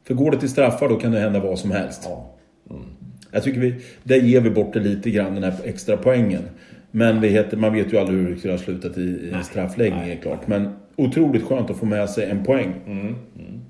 För 0.03 0.13
går 0.13 0.31
det 0.31 0.39
till 0.39 0.49
straffar 0.49 0.89
då 0.89 0.95
kan 0.95 1.11
det 1.11 1.19
hända 1.19 1.39
vad 1.39 1.59
som 1.59 1.71
helst. 1.71 2.01
Ja. 2.05 2.35
Mm. 2.69 2.83
Jag 3.31 3.43
tycker 3.43 3.59
vi, 3.59 3.75
där 4.03 4.15
ger 4.15 4.41
vi 4.41 4.49
bort 4.49 4.73
det 4.73 4.79
lite 4.79 5.11
grann, 5.11 5.33
den 5.33 5.43
här 5.43 5.53
extra 5.63 5.97
poängen. 5.97 6.43
Men 6.91 7.21
vi 7.21 7.27
heter, 7.27 7.57
man 7.57 7.73
vet 7.73 7.93
ju 7.93 7.97
aldrig 7.97 8.19
hur 8.19 8.29
det 8.29 8.37
skulle 8.37 8.53
ha 8.53 8.59
slutat 8.59 8.97
i, 8.97 9.01
i 9.01 9.43
straffläggning, 9.43 10.09
är 10.09 10.15
klart. 10.15 10.47
Men 10.47 10.75
otroligt 10.95 11.43
skönt 11.43 11.69
att 11.69 11.77
få 11.77 11.85
med 11.85 12.09
sig 12.09 12.29
en 12.29 12.43
poäng. 12.43 12.73
Mm. 12.85 13.15
Mm. 13.39 13.61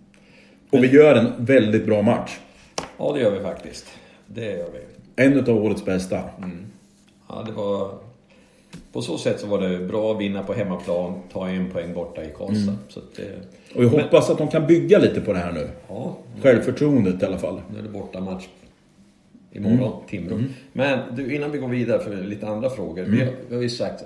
Och 0.70 0.84
vi 0.84 0.88
gör 0.88 1.16
en 1.16 1.46
väldigt 1.46 1.86
bra 1.86 2.02
match. 2.02 2.40
Ja, 2.98 3.14
det 3.14 3.20
gör 3.20 3.32
vi 3.32 3.40
faktiskt. 3.40 3.86
Det 4.26 4.46
gör 4.46 4.70
vi. 4.74 5.24
En 5.24 5.40
av 5.40 5.66
årets 5.66 5.86
bästa. 5.86 6.24
Mm. 6.38 6.66
Ja, 7.30 7.44
det 7.46 7.52
var... 7.52 7.92
På 8.92 9.02
så 9.02 9.18
sätt 9.18 9.40
så 9.40 9.48
var 9.48 9.62
det 9.62 9.80
bra 9.80 10.12
att 10.12 10.22
vinna 10.22 10.44
på 10.44 10.54
hemmaplan, 10.54 11.20
ta 11.34 11.50
en 11.50 11.70
poäng 11.70 11.94
borta 11.94 12.24
i 12.24 12.30
Karlstad. 12.38 12.72
Mm. 12.72 13.08
Det... 13.16 13.76
Och 13.76 13.84
vi 13.84 13.88
hoppas 13.88 14.30
att 14.30 14.38
de 14.38 14.48
kan 14.48 14.68
bygga 14.68 15.00
lite 15.00 15.22
på 15.22 15.34
det 15.34 15.40
här 15.40 15.52
nu. 15.52 15.70
Ja. 15.88 16.18
Självförtroendet 16.42 17.24
i 17.24 17.26
alla 17.26 17.38
fall. 17.38 17.62
Nu 17.74 17.80
är 17.80 17.84
det 17.84 17.90
borta 17.90 18.20
match 18.20 18.48
imorgon, 19.52 19.94
mm. 19.94 20.08
Timrå. 20.10 20.36
Mm. 20.36 20.54
Men 20.74 21.16
du, 21.16 21.36
innan 21.36 21.52
vi 21.52 21.58
går 21.58 21.68
vidare 21.68 22.00
för 22.00 22.16
lite 22.16 22.48
andra 22.48 22.70
frågor. 22.70 23.04
Mm. 23.04 23.12
Vi, 23.12 23.26
har, 23.26 23.34
vi 23.50 23.56
har 23.56 23.64
ju 23.64 23.70
sagt, 23.70 24.04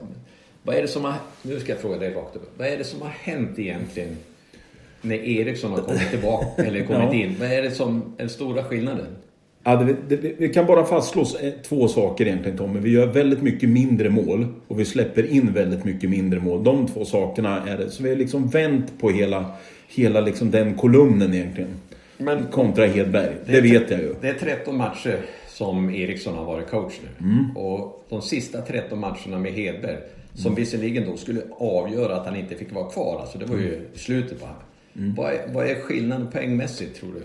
vad 0.64 0.76
är 0.76 0.82
det 0.82 0.88
som 0.88 1.04
har... 1.04 1.14
Nu 1.42 1.60
ska 1.60 1.72
jag 1.72 1.82
fråga 1.82 1.98
dig 1.98 2.14
rakt 2.14 2.36
upp. 2.36 2.52
Vad 2.58 2.68
är 2.68 2.78
det 2.78 2.84
som 2.84 3.02
har 3.02 3.10
hänt 3.10 3.60
egentligen 3.60 4.18
när 5.02 5.16
Eriksson 5.16 5.72
har 5.72 5.80
kommit 5.80 6.10
tillbaka, 6.10 6.64
eller 6.66 6.86
kommit 6.86 7.10
ja. 7.12 7.14
in? 7.14 7.36
Vad 7.40 7.52
är 7.52 7.62
det 7.62 7.72
som 7.72 7.98
är 8.18 8.22
den 8.22 8.30
stora 8.30 8.64
skillnaden? 8.64 9.08
Ja, 9.64 9.76
det, 9.76 10.16
det, 10.16 10.34
vi 10.38 10.50
kan 10.50 10.66
bara 10.66 10.86
fastslå 10.86 11.26
två 11.64 11.88
saker 11.88 12.26
egentligen 12.26 12.58
Tommy. 12.58 12.80
Vi 12.80 12.90
gör 12.90 13.08
väldigt 13.08 13.42
mycket 13.42 13.70
mindre 13.70 14.10
mål 14.10 14.48
och 14.68 14.80
vi 14.80 14.86
släpper 14.86 15.32
in 15.32 15.54
väldigt 15.54 15.84
mycket 15.84 16.10
mindre 16.10 16.40
mål. 16.40 16.64
De 16.64 16.88
två 16.88 17.06
sakerna 17.06 17.64
är 17.68 17.78
det. 17.78 17.90
Så 17.90 18.04
vi 18.04 18.10
har 18.10 18.16
liksom 18.16 18.48
vänt 18.48 19.00
på 19.00 19.10
hela, 19.10 19.46
hela 19.88 20.22
liksom 20.22 20.52
den 20.52 20.74
kolumnen 20.74 21.34
egentligen. 21.34 21.70
Men, 22.18 22.44
kontra 22.52 22.86
Hedberg. 22.86 23.36
Det, 23.46 23.52
det 23.52 23.62
vet 23.62 23.92
jag 23.92 24.00
ju. 24.00 24.16
Det 24.22 24.30
är 24.30 24.34
13 24.34 24.78
matcher 24.78 25.18
som 25.50 25.90
Eriksson 25.90 26.36
har 26.36 26.46
varit 26.46 26.70
coach 26.70 26.94
nu. 27.02 27.46
Och 27.56 28.06
de 28.10 28.22
sista 28.22 28.62
13 28.62 29.00
matcherna 29.00 29.40
med 29.40 29.52
Hedberg, 29.52 29.98
som 30.36 30.56
visserligen 30.56 31.06
då 31.06 31.18
skulle 31.18 31.42
avgöra 31.58 32.16
att 32.16 32.26
han 32.26 32.36
inte 32.36 32.56
fick 32.56 32.74
vara 32.74 32.90
kvar, 32.90 33.20
alltså 33.22 33.38
det 33.38 33.46
var 33.46 33.58
ju 33.58 33.80
slutet 33.96 34.40
på 34.40 34.46
honom. 34.46 34.62
Vad, 34.94 35.34
är, 35.34 35.48
vad 35.54 35.68
är 35.68 35.76
skillnaden 35.76 36.28
poängmässigt 36.32 36.96
tror 37.00 37.14
du? 37.14 37.22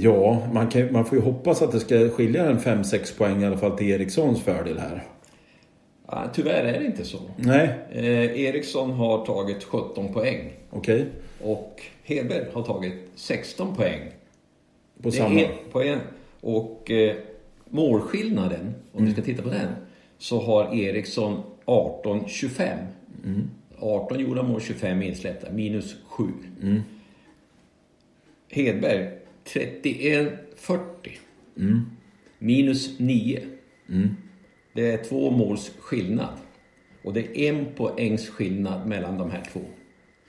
Ja, 0.00 0.48
man, 0.52 0.68
kan, 0.68 0.92
man 0.92 1.04
får 1.04 1.18
ju 1.18 1.24
hoppas 1.24 1.62
att 1.62 1.72
det 1.72 1.80
ska 1.80 2.08
skilja 2.08 2.46
en 2.46 2.58
5-6 2.58 3.18
poäng 3.18 3.42
i 3.42 3.46
alla 3.46 3.56
fall 3.56 3.78
till 3.78 3.90
Erikssons 3.90 4.42
fördel 4.42 4.78
här. 4.78 5.02
Ja, 6.06 6.24
tyvärr 6.34 6.64
är 6.64 6.80
det 6.80 6.86
inte 6.86 7.04
så. 7.04 7.18
Nej, 7.36 7.70
Eh, 7.92 8.40
Eriksson 8.40 8.90
har 8.90 9.26
tagit 9.26 9.64
17 9.64 10.12
poäng 10.12 10.52
okej. 10.70 11.06
och 11.42 11.82
Hedberg 12.04 12.44
har 12.52 12.62
tagit 12.62 12.94
16 13.14 13.76
poäng. 13.76 14.00
På 15.02 15.08
Det 15.08 15.12
samma. 15.12 15.40
är 15.40 15.48
poäng. 15.72 15.98
Och 16.40 16.90
eh, 16.90 17.16
målskillnaden, 17.70 18.74
om 18.92 19.04
vi 19.06 19.12
ska 19.12 19.22
titta 19.22 19.42
på 19.42 19.48
den, 19.48 19.68
så 20.18 20.40
har 20.40 20.74
Eriksson 20.74 21.42
18-25. 21.66 22.76
18 23.78 24.20
gjorda 24.20 24.42
mål, 24.42 24.60
25 24.60 25.02
insläppta, 25.02 25.52
minus 25.52 25.96
7. 26.06 26.24
Hedberg 28.50 29.10
31-40. 29.44 30.88
Minus 32.38 32.98
9. 32.98 33.40
Det 34.72 34.90
är 34.90 35.04
två 35.04 35.30
måls 35.30 35.72
skillnad. 35.78 36.34
Och 37.04 37.12
det 37.12 37.40
är 37.40 37.54
en 37.54 37.66
poängs 37.76 38.28
skillnad 38.28 38.86
mellan 38.86 39.18
de 39.18 39.30
här 39.30 39.42
två. 39.52 39.60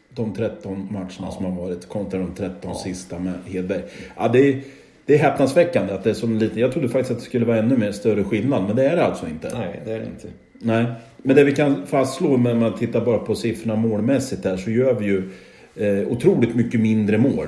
De 0.09 0.33
13 0.33 0.87
matcherna 0.91 1.31
som 1.31 1.45
har 1.45 1.51
varit 1.51 1.89
kontra 1.89 2.19
de 2.19 2.33
13 2.35 2.75
sista 2.75 3.19
med 3.19 3.33
Hedberg. 3.45 3.83
Ja, 4.17 4.27
det, 4.27 4.39
är, 4.39 4.61
det 5.05 5.13
är 5.13 5.17
häpnadsväckande 5.17 5.93
att 5.93 6.03
det 6.03 6.09
är 6.09 6.13
så 6.13 6.27
lite. 6.27 6.59
Jag 6.59 6.71
trodde 6.71 6.89
faktiskt 6.89 7.11
att 7.11 7.17
det 7.17 7.23
skulle 7.23 7.45
vara 7.45 7.57
ännu 7.57 7.77
mer 7.77 7.91
större 7.91 8.23
skillnad, 8.23 8.63
men 8.67 8.75
det 8.75 8.89
är 8.89 8.95
det 8.95 9.05
alltså 9.05 9.27
inte. 9.27 9.57
Nej, 9.57 9.81
det 9.85 9.91
är 9.91 9.99
det 9.99 10.05
inte. 10.05 10.27
Nej. 10.59 10.85
Men 11.17 11.35
det 11.35 11.43
vi 11.43 11.55
kan 11.55 11.87
fastslå 11.87 12.37
när 12.37 12.55
man 12.55 12.73
tittar 12.77 13.05
bara 13.05 13.17
på 13.17 13.35
siffrorna 13.35 13.75
målmässigt 13.75 14.45
här 14.45 14.57
så 14.57 14.71
gör 14.71 14.93
vi 14.93 15.05
ju 15.05 15.29
eh, 15.75 16.07
otroligt 16.07 16.55
mycket 16.55 16.79
mindre 16.79 17.17
mål 17.17 17.47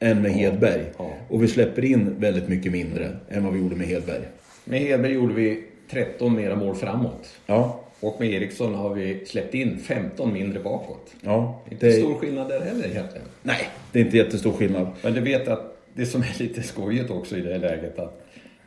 än 0.00 0.22
med 0.22 0.32
Hedberg. 0.32 0.82
ja. 0.98 1.10
Och 1.28 1.42
vi 1.42 1.48
släpper 1.48 1.84
in 1.84 2.14
väldigt 2.18 2.48
mycket 2.48 2.72
mindre 2.72 3.08
än 3.28 3.44
vad 3.44 3.52
vi 3.52 3.58
gjorde 3.60 3.76
med 3.76 3.86
Hedberg. 3.86 4.20
Med 4.64 4.80
Hedberg 4.80 5.12
gjorde 5.12 5.34
vi 5.34 5.64
13 5.90 6.36
mera 6.36 6.56
mål 6.56 6.74
framåt. 6.74 7.28
Ja, 7.46 7.80
Och 8.00 8.16
med 8.20 8.30
Eriksson 8.30 8.74
har 8.74 8.94
vi 8.94 9.24
släppt 9.26 9.54
in 9.54 9.78
15 9.78 10.32
mindre 10.32 10.60
bakåt. 10.60 11.14
ja. 11.20 11.62
Inte 11.70 11.86
Det, 11.86 11.92
stor 11.92 12.14
skillnad 12.14 12.48
där 12.48 12.60
heller 12.60 12.84
egentligen. 12.90 13.26
nej, 13.42 13.68
det 13.92 14.00
är 14.00 14.04
inte 14.04 14.16
jättestor 14.16 14.52
skillnad. 14.52 14.86
Men 15.02 15.14
du 15.14 15.20
vet 15.20 15.48
att 15.48 15.76
det 15.94 16.06
som 16.06 16.20
är 16.22 16.34
lite 16.42 16.62
skojigt 16.62 17.10
också 17.10 17.36
i 17.36 17.40
det 17.40 17.52
här 17.52 17.58
läget 17.58 17.98
att, 17.98 18.21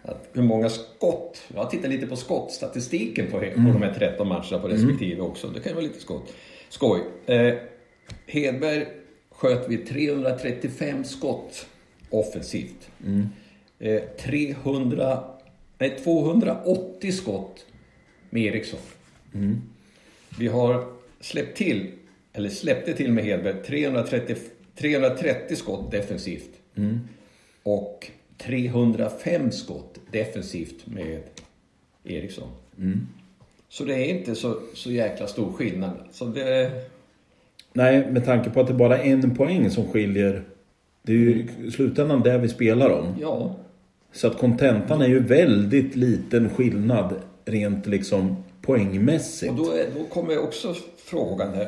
att 0.08 0.30
hur 0.34 0.44
många 0.44 0.70
skott, 0.70 1.42
jag 1.54 1.64
har 1.64 1.70
tittat 1.70 1.90
lite 1.90 2.08
på 2.08 2.16
skottstatistiken 2.16 3.26
på, 3.32 3.40
på 3.40 3.46
de 3.56 3.82
här 3.82 3.94
13 3.94 4.28
matcherna 4.28 4.60
på 4.60 4.68
respektive 4.68 5.22
också. 5.22 5.48
Det 5.48 5.60
kan 5.60 5.70
ju 5.70 5.76
vara 5.76 5.86
lite 5.86 6.00
skott. 6.00 6.34
skoj. 6.70 7.02
Eh, 7.26 7.54
Hedberg 8.26 8.86
sköt 9.32 9.70
vi 9.70 9.78
335 9.78 11.04
skott 11.04 11.68
offensivt. 12.10 12.90
Eh, 13.80 14.02
300, 14.20 15.24
nej, 15.78 15.98
280 16.04 17.12
skott 17.12 17.66
med 18.30 18.44
Eriksson. 18.44 18.80
Vi 20.40 20.48
har 20.48 20.86
släppt 21.20 21.58
till, 21.58 21.92
eller 22.34 22.50
släppte 22.50 22.94
till 22.94 23.12
med 23.12 23.24
Hedberg, 23.24 23.64
330, 23.64 24.36
330 24.76 25.56
skott 25.56 25.92
defensivt. 25.92 26.50
Och 27.64 28.12
305 28.38 29.52
skott 29.52 30.00
defensivt 30.12 30.88
med 30.88 31.22
Eriksson. 32.04 32.48
Så 33.70 33.84
det 33.86 33.94
är 33.94 34.06
inte 34.20 34.36
så, 34.36 34.58
så 34.74 34.92
jäkla 34.92 35.28
stor 35.28 35.52
skillnad. 35.52 35.92
Så 36.12 36.26
det, 36.26 36.72
Nej, 37.74 38.12
med 38.12 38.26
tanke 38.26 38.50
på 38.50 38.60
att 38.62 38.68
det 38.68 38.74
bara 38.74 38.98
är 38.98 39.14
en 39.14 39.36
poäng 39.36 39.70
som 39.70 39.88
skiljer. 39.88 40.44
Det 41.02 41.12
är 41.12 41.18
ju 41.18 41.48
i 41.66 41.72
slutändan 41.72 42.22
det 42.22 42.38
vi 42.38 42.50
spelar 42.50 42.90
om. 42.90 43.16
ja, 43.22 43.56
Så 44.12 44.28
att 44.28 44.38
kontentan 44.38 45.02
är 45.02 45.08
ju 45.08 45.20
väldigt 45.20 45.96
liten 45.96 46.50
skillnad 46.50 47.14
rent 47.46 47.88
liksom 47.88 48.36
poängmässigt. 48.62 49.52
och 49.52 49.58
då, 49.58 49.72
är, 49.72 49.86
då 49.98 50.04
kommer 50.04 50.44
också 50.44 50.76
frågan 50.98 51.54
här. 51.54 51.68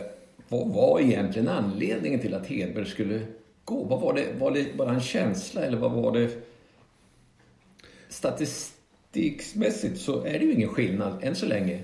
Vad 0.50 0.68
var 0.68 1.00
egentligen 1.00 1.48
anledningen 1.48 2.20
till 2.20 2.34
att 2.34 2.48
Hedberg 2.48 2.86
skulle 2.86 3.20
gå? 3.66 3.84
Vad 3.84 4.02
var 4.02 4.14
det? 4.14 4.26
Var 4.40 4.52
det 4.52 4.66
bara 4.78 4.94
en 4.94 5.02
känsla 5.02 5.62
eller 5.62 5.78
vad 5.78 5.92
var 5.92 6.12
det? 6.12 6.30
Statistikmässigt 8.10 9.98
så 9.98 10.24
är 10.24 10.40
det 10.40 10.46
ju 10.46 10.54
ingen 10.54 10.70
skillnad 10.70 11.14
än 11.22 11.36
så 11.36 11.46
länge. 11.46 11.80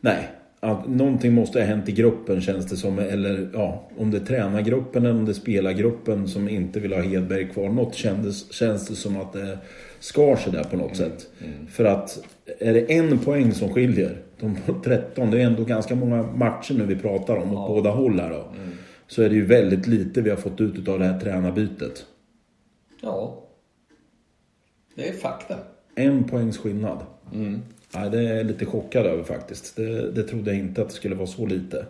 Nej, 0.00 0.28
att 0.60 0.88
någonting 0.88 1.34
måste 1.34 1.58
ha 1.58 1.66
hänt 1.66 1.88
i 1.88 1.92
gruppen 1.92 2.40
känns 2.40 2.66
det 2.66 2.76
som. 2.76 2.98
Eller 2.98 3.50
ja, 3.52 3.88
om 3.96 4.10
det 4.10 4.16
är 4.16 4.24
tränargruppen 4.24 5.06
eller 5.06 5.18
om 5.18 5.24
det 5.24 5.32
är 5.32 5.34
spelargruppen 5.34 6.28
som 6.28 6.48
inte 6.48 6.80
vill 6.80 6.92
ha 6.92 7.00
Hedberg 7.00 7.48
kvar. 7.48 7.68
Något 7.68 7.94
kändes, 7.94 8.52
känns 8.52 8.88
det 8.88 8.94
som 8.94 9.16
att 9.16 9.32
det 9.32 9.58
skar 10.00 10.36
sig 10.36 10.52
där 10.52 10.64
på 10.64 10.76
något 10.76 10.96
sätt. 10.96 11.26
För 11.70 11.84
att 11.84 12.18
är 12.58 12.74
det 12.74 12.92
en 12.92 13.18
poäng 13.18 13.52
som 13.52 13.74
skiljer, 13.74 14.18
de 14.40 14.56
13, 14.84 15.30
det 15.30 15.40
är 15.42 15.46
ändå 15.46 15.64
ganska 15.64 15.94
många 15.94 16.22
matcher 16.22 16.74
nu 16.74 16.86
vi 16.86 16.96
pratar 16.96 17.36
om 17.36 17.56
åt 17.56 17.68
båda 17.68 17.90
håll 17.90 18.20
här 18.20 18.30
då. 18.30 18.52
Så 19.06 19.22
är 19.22 19.28
det 19.28 19.34
ju 19.34 19.44
väldigt 19.44 19.86
lite 19.86 20.22
vi 20.22 20.30
har 20.30 20.36
fått 20.36 20.60
ut 20.60 20.88
av 20.88 20.98
det 20.98 21.04
här 21.04 21.20
tränarbytet. 21.20 22.06
Ja. 23.02 23.47
Det 24.98 25.08
är 25.08 25.12
fakta. 25.12 25.58
En 25.94 26.24
poängs 26.24 26.58
skillnad. 26.58 26.98
Ja, 27.92 28.08
det 28.08 28.18
är 28.28 28.36
jag 28.36 28.46
lite 28.46 28.66
chockad 28.66 29.06
över 29.06 29.22
faktiskt. 29.24 29.76
Det, 29.76 30.10
det 30.10 30.22
trodde 30.22 30.50
jag 30.50 30.60
inte 30.60 30.82
att 30.82 30.88
det 30.88 30.94
skulle 30.94 31.14
vara 31.14 31.26
så 31.26 31.46
lite. 31.46 31.86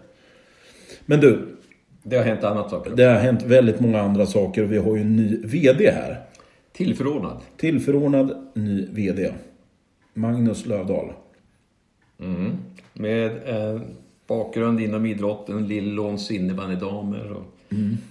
Men 1.07 1.21
du, 1.21 1.57
Det 2.03 2.17
har 2.17 2.25
hänt 2.25 2.45
annat 2.45 2.71
saker. 2.71 2.91
det 2.97 3.05
har 3.05 3.15
hänt 3.15 3.43
väldigt 3.43 3.81
många 3.81 4.01
andra 4.01 4.27
saker 4.27 4.63
och 4.65 4.73
vi 4.73 4.79
har 4.79 4.97
ju 4.97 5.03
en 5.03 5.17
ny 5.17 5.37
VD 5.45 5.91
här. 5.91 6.21
Tillförordnad. 6.73 7.37
Tillförordnad 7.57 8.51
ny 8.55 8.87
VD. 8.93 9.33
Magnus 10.15 10.67
Lövdahl. 10.67 11.13
Mm. 12.21 12.53
Med 12.93 13.27
eh, 13.47 13.81
bakgrund 14.27 14.81
inom 14.81 15.07
idrotten, 15.07 15.69
Lillåns 15.69 16.31
innebandydamer. 16.31 17.33
Och 17.33 17.45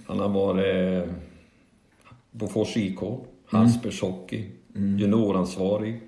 Han 0.06 0.18
har 0.18 0.28
varit 0.28 1.06
eh, 1.06 1.14
Bofors 2.30 2.76
IK, 2.76 2.98
Hasper's 3.50 4.00
Hockey, 4.00 4.44
junioransvarig, 4.98 6.00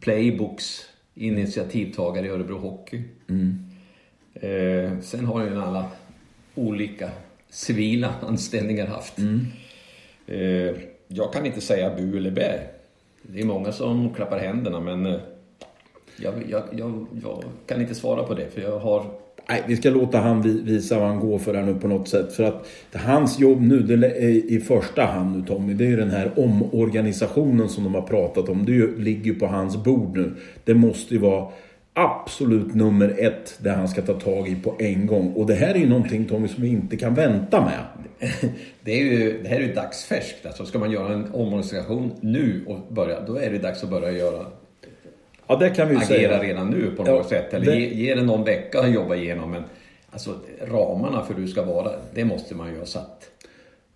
Playbooks, 0.00 0.82
initiativtagare 1.14 2.26
i 2.26 2.30
Örebro 2.30 2.58
Hockey. 2.58 3.02
Eh, 4.34 5.00
sen 5.00 5.24
har 5.24 5.44
ju 5.44 5.62
alla 5.62 5.90
olika 6.54 7.10
civila 7.50 8.14
anställningar 8.20 8.86
haft. 8.86 9.18
Eh, 10.26 10.74
jag 11.08 11.32
kan 11.32 11.46
inte 11.46 11.60
säga 11.60 11.94
bu 11.96 12.16
eller 12.16 12.30
bä. 12.30 12.60
Det 13.22 13.40
är 13.40 13.44
många 13.44 13.72
som 13.72 14.14
klappar 14.14 14.38
händerna 14.38 14.80
men 14.80 15.06
eh, 15.06 15.20
jag, 16.16 16.34
jag, 16.50 16.62
jag, 16.72 17.06
jag 17.22 17.44
kan 17.66 17.80
inte 17.80 17.94
svara 17.94 18.22
på 18.22 18.34
det 18.34 18.50
för 18.50 18.60
jag 18.60 18.78
har... 18.78 19.25
Nej, 19.48 19.64
vi 19.66 19.76
ska 19.76 19.90
låta 19.90 20.18
han 20.18 20.64
visa 20.64 20.98
vad 20.98 21.08
han 21.08 21.20
går 21.20 21.38
för 21.38 21.54
här 21.54 21.62
nu 21.62 21.74
på 21.74 21.88
något 21.88 22.08
sätt. 22.08 22.32
För 22.32 22.44
att 22.44 22.66
hans 22.92 23.38
jobb 23.38 23.60
nu, 23.60 23.78
det 23.78 24.06
är 24.06 24.52
i 24.52 24.60
första 24.60 25.04
hand 25.04 25.36
nu 25.36 25.46
Tommy, 25.46 25.74
det 25.74 25.84
är 25.84 25.88
ju 25.88 25.96
den 25.96 26.10
här 26.10 26.32
omorganisationen 26.36 27.68
som 27.68 27.84
de 27.84 27.94
har 27.94 28.02
pratat 28.02 28.48
om. 28.48 28.66
Det 28.66 28.72
ju, 28.72 28.98
ligger 28.98 29.24
ju 29.24 29.34
på 29.34 29.46
hans 29.46 29.76
bord 29.76 30.16
nu. 30.16 30.34
Det 30.64 30.74
måste 30.74 31.14
ju 31.14 31.20
vara 31.20 31.48
absolut 31.94 32.74
nummer 32.74 33.14
ett 33.18 33.58
det 33.58 33.70
han 33.70 33.88
ska 33.88 34.02
ta 34.02 34.14
tag 34.14 34.48
i 34.48 34.54
på 34.54 34.74
en 34.78 35.06
gång. 35.06 35.32
Och 35.32 35.46
det 35.46 35.54
här 35.54 35.74
är 35.74 35.78
ju 35.78 35.88
någonting 35.88 36.24
Tommy 36.24 36.48
som 36.48 36.62
vi 36.62 36.68
inte 36.68 36.96
kan 36.96 37.14
vänta 37.14 37.60
med. 37.60 37.80
Det, 38.84 38.92
är 38.92 39.04
ju, 39.04 39.42
det 39.42 39.48
här 39.48 39.56
är 39.56 39.60
ju 39.60 39.74
dagsfärskt. 39.74 40.46
Alltså 40.46 40.64
ska 40.64 40.78
man 40.78 40.90
göra 40.90 41.12
en 41.12 41.34
omorganisation 41.34 42.12
nu 42.20 42.64
och 42.66 42.94
börja, 42.94 43.20
då 43.20 43.36
är 43.36 43.50
det 43.50 43.58
dags 43.58 43.84
att 43.84 43.90
börja 43.90 44.10
göra, 44.10 44.46
Ja, 45.46 45.56
det 45.56 45.70
kan 45.70 45.88
vi 45.88 45.94
agera 45.96 46.06
säga. 46.06 46.42
redan 46.42 46.70
nu 46.70 46.90
på 46.96 47.02
Ja, 47.06 47.12
något 47.12 47.28
sätt. 47.28 47.54
Eller 47.54 47.66
det- 47.66 47.76
ge, 47.76 47.94
ge 47.94 48.14
det 48.14 48.22
någon 48.22 48.44
vecka 48.44 48.80
att 48.80 48.92
jobba 48.94 49.14
igenom. 49.14 49.50
Men 49.50 49.62
alltså 50.10 50.34
ramarna 50.68 51.24
för 51.24 51.34
hur 51.34 51.42
du 51.42 51.48
ska 51.48 51.62
vara, 51.62 51.90
det 52.14 52.24
måste 52.24 52.54
man 52.54 52.72
ju 52.72 52.78
ha 52.78 52.86
satt. 52.86 53.30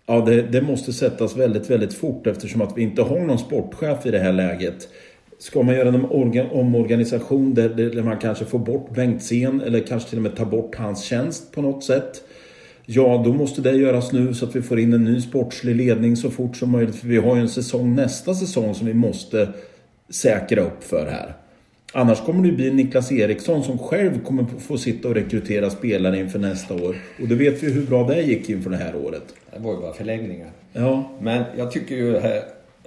Ja, 0.05 0.21
det, 0.21 0.41
det 0.41 0.61
måste 0.61 0.93
sättas 0.93 1.35
väldigt, 1.37 1.69
väldigt 1.69 1.93
fort 1.93 2.27
eftersom 2.27 2.61
att 2.61 2.77
vi 2.77 2.81
inte 2.81 3.01
har 3.01 3.19
någon 3.19 3.39
sportchef 3.39 4.05
i 4.05 4.11
det 4.11 4.19
här 4.19 4.33
läget. 4.33 4.87
Ska 5.39 5.61
man 5.63 5.75
göra 5.75 5.89
en 5.89 6.05
orga, 6.05 6.49
omorganisation 6.51 7.53
där, 7.53 7.69
där 7.69 8.03
man 8.03 8.17
kanske 8.17 8.45
får 8.45 8.59
bort 8.59 8.89
Bengtzén 8.95 9.61
eller 9.61 9.79
kanske 9.79 10.09
till 10.09 10.17
och 10.17 10.23
med 10.23 10.35
ta 10.35 10.45
bort 10.45 10.75
hans 10.75 11.03
tjänst 11.03 11.51
på 11.55 11.61
något 11.61 11.83
sätt. 11.83 12.23
Ja, 12.85 13.21
då 13.25 13.33
måste 13.33 13.61
det 13.61 13.71
göras 13.71 14.11
nu 14.11 14.33
så 14.33 14.45
att 14.45 14.55
vi 14.55 14.61
får 14.61 14.79
in 14.79 14.93
en 14.93 15.03
ny 15.03 15.21
sportslig 15.21 15.75
ledning 15.75 16.15
så 16.15 16.29
fort 16.29 16.55
som 16.57 16.69
möjligt. 16.71 16.95
För 16.95 17.07
vi 17.07 17.17
har 17.17 17.35
ju 17.35 17.41
en 17.41 17.49
säsong 17.49 17.95
nästa 17.95 18.33
säsong 18.33 18.75
som 18.75 18.87
vi 18.87 18.93
måste 18.93 19.49
säkra 20.09 20.61
upp 20.61 20.83
för 20.83 21.05
här. 21.05 21.33
Annars 21.93 22.21
kommer 22.21 22.47
det 22.47 22.51
bli 22.51 22.73
Niklas 22.73 23.11
Eriksson 23.11 23.63
som 23.63 23.77
själv 23.77 24.23
kommer 24.23 24.45
få 24.59 24.77
sitta 24.77 25.07
och 25.07 25.15
rekrytera 25.15 25.69
spelare 25.69 26.19
inför 26.19 26.39
nästa 26.39 26.73
år. 26.73 26.95
Och 27.21 27.27
då 27.27 27.35
vet 27.35 27.63
vi 27.63 27.71
hur 27.71 27.85
bra 27.85 28.07
det 28.07 28.21
gick 28.21 28.49
inför 28.49 28.69
det 28.69 28.77
här 28.77 28.95
året. 28.95 29.35
Det 29.53 29.59
var 29.59 29.73
ju 29.73 29.79
bara 29.79 29.93
förlängningar. 29.93 30.51
Ja, 30.73 31.11
Men 31.21 31.43
jag 31.57 31.71
tycker 31.71 31.95
ju 31.95 32.19
här, 32.19 32.43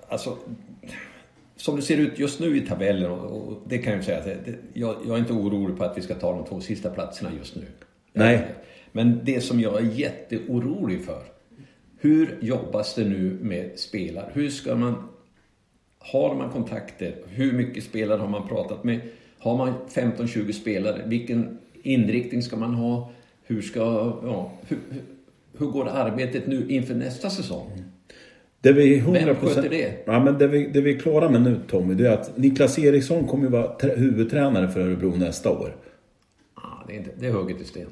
alltså 0.09 0.37
som 1.57 1.77
det 1.77 1.83
ser 1.83 1.97
ut 1.97 2.19
just 2.19 2.41
nu 2.41 2.57
i 2.57 2.61
tabellen, 2.61 3.11
och, 3.11 3.49
och 3.49 3.63
det 3.69 3.79
kan 3.79 3.93
jag 3.93 4.01
ju 4.01 4.05
säga, 4.05 4.19
att 4.19 4.25
det, 4.25 4.55
jag, 4.73 4.97
jag 5.07 5.15
är 5.15 5.19
inte 5.19 5.33
orolig 5.33 5.79
på 5.79 5.85
att 5.85 5.99
vi 5.99 6.03
ska 6.03 6.15
ta 6.15 6.33
de 6.33 6.45
två 6.45 6.61
sista 6.61 6.91
platserna 6.91 7.31
just 7.39 7.57
nu. 7.57 7.63
Nej. 8.13 8.47
Men 8.93 9.21
det 9.25 9.41
som 9.41 9.61
jag 9.61 9.77
är 9.77 9.91
jätteorolig 9.93 11.05
för, 11.05 11.23
hur 11.99 12.39
jobbas 12.41 12.95
det 12.95 13.05
nu 13.05 13.39
med 13.41 13.71
spelare? 13.79 14.31
Hur 14.33 14.51
ska 14.51 14.75
man... 14.75 15.09
Har 16.13 16.35
man 16.35 16.51
kontakter? 16.51 17.15
Hur 17.29 17.53
mycket 17.53 17.85
spelare 17.85 18.19
har 18.21 18.29
man 18.29 18.49
pratat 18.49 18.85
med? 18.85 19.01
Har 19.39 19.57
man 19.57 19.73
15-20 19.95 20.53
spelare? 20.53 21.03
Vilken 21.07 21.59
inriktning 21.83 22.43
ska 22.43 22.57
man 22.57 22.75
ha? 22.75 23.11
Hur 23.43 23.63
ska... 23.63 23.81
Ja, 24.25 24.53
hur, 24.69 24.79
hur, 25.59 25.67
går 25.67 25.89
arbetet 25.89 26.47
nu 26.47 26.67
inför 26.69 26.95
nästa 26.95 27.31
säsong? 27.31 27.71
Det 28.61 28.73
vi 28.73 29.01
100%, 29.01 29.13
Vem 29.13 29.37
sköter 29.37 29.69
det? 29.69 29.93
Ja, 30.07 30.25
men 30.25 30.39
det, 30.39 30.47
vi, 30.47 30.67
det 30.67 30.81
vi 30.81 30.95
är 30.95 30.99
klara 30.99 31.31
med 31.31 31.43
nu 31.43 31.61
Tommy, 31.69 31.95
det 31.95 32.07
är 32.07 32.13
att 32.13 32.39
Niklas 32.39 32.79
Eriksson 32.79 33.27
kommer 33.27 33.45
ju 33.45 33.51
vara 33.51 33.79
trä- 33.79 33.97
huvudtränare 33.97 34.69
för 34.69 34.81
Örebro 34.81 35.17
nästa 35.17 35.51
år. 35.51 35.77
Ah, 36.55 36.61
det, 36.87 36.93
är 36.93 36.97
inte, 36.97 37.11
det 37.21 37.27
är 37.27 37.33
hugget 37.33 37.61
i 37.61 37.65
sten. 37.65 37.87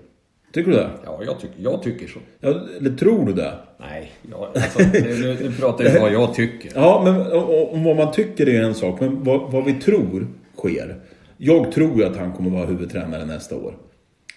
Tycker 0.53 0.71
du 0.71 0.77
det? 0.77 0.91
Ja, 1.05 1.21
jag 1.27 1.41
tycker, 1.41 1.55
jag 1.59 1.83
tycker 1.83 2.07
så. 2.07 2.19
Ja, 2.41 2.61
eller 2.79 2.91
tror 2.97 3.27
du 3.27 3.33
det? 3.33 3.55
Nej, 3.81 4.13
jag, 4.31 4.49
alltså, 4.55 4.79
nu, 4.93 5.37
nu 5.43 5.53
pratar 5.61 5.85
jag 5.85 6.01
vad 6.01 6.13
jag 6.13 6.35
tycker. 6.35 6.73
Ja, 6.75 7.03
men 7.05 7.33
och- 7.33 7.75
om 7.75 7.85
vad 7.85 7.97
man 7.97 8.13
tycker 8.13 8.49
är 8.49 8.63
en 8.63 8.75
sak, 8.75 9.01
men 9.01 9.25
vad, 9.25 9.53
vad 9.53 9.65
vi 9.65 9.73
tror 9.75 10.27
sker. 10.59 11.01
Jag 11.37 11.73
tror 11.73 11.99
ju 11.99 12.05
att 12.05 12.17
han 12.17 12.33
kommer 12.33 12.51
vara 12.51 12.67
huvudtränare 12.67 13.25
nästa 13.25 13.57
år. 13.57 13.75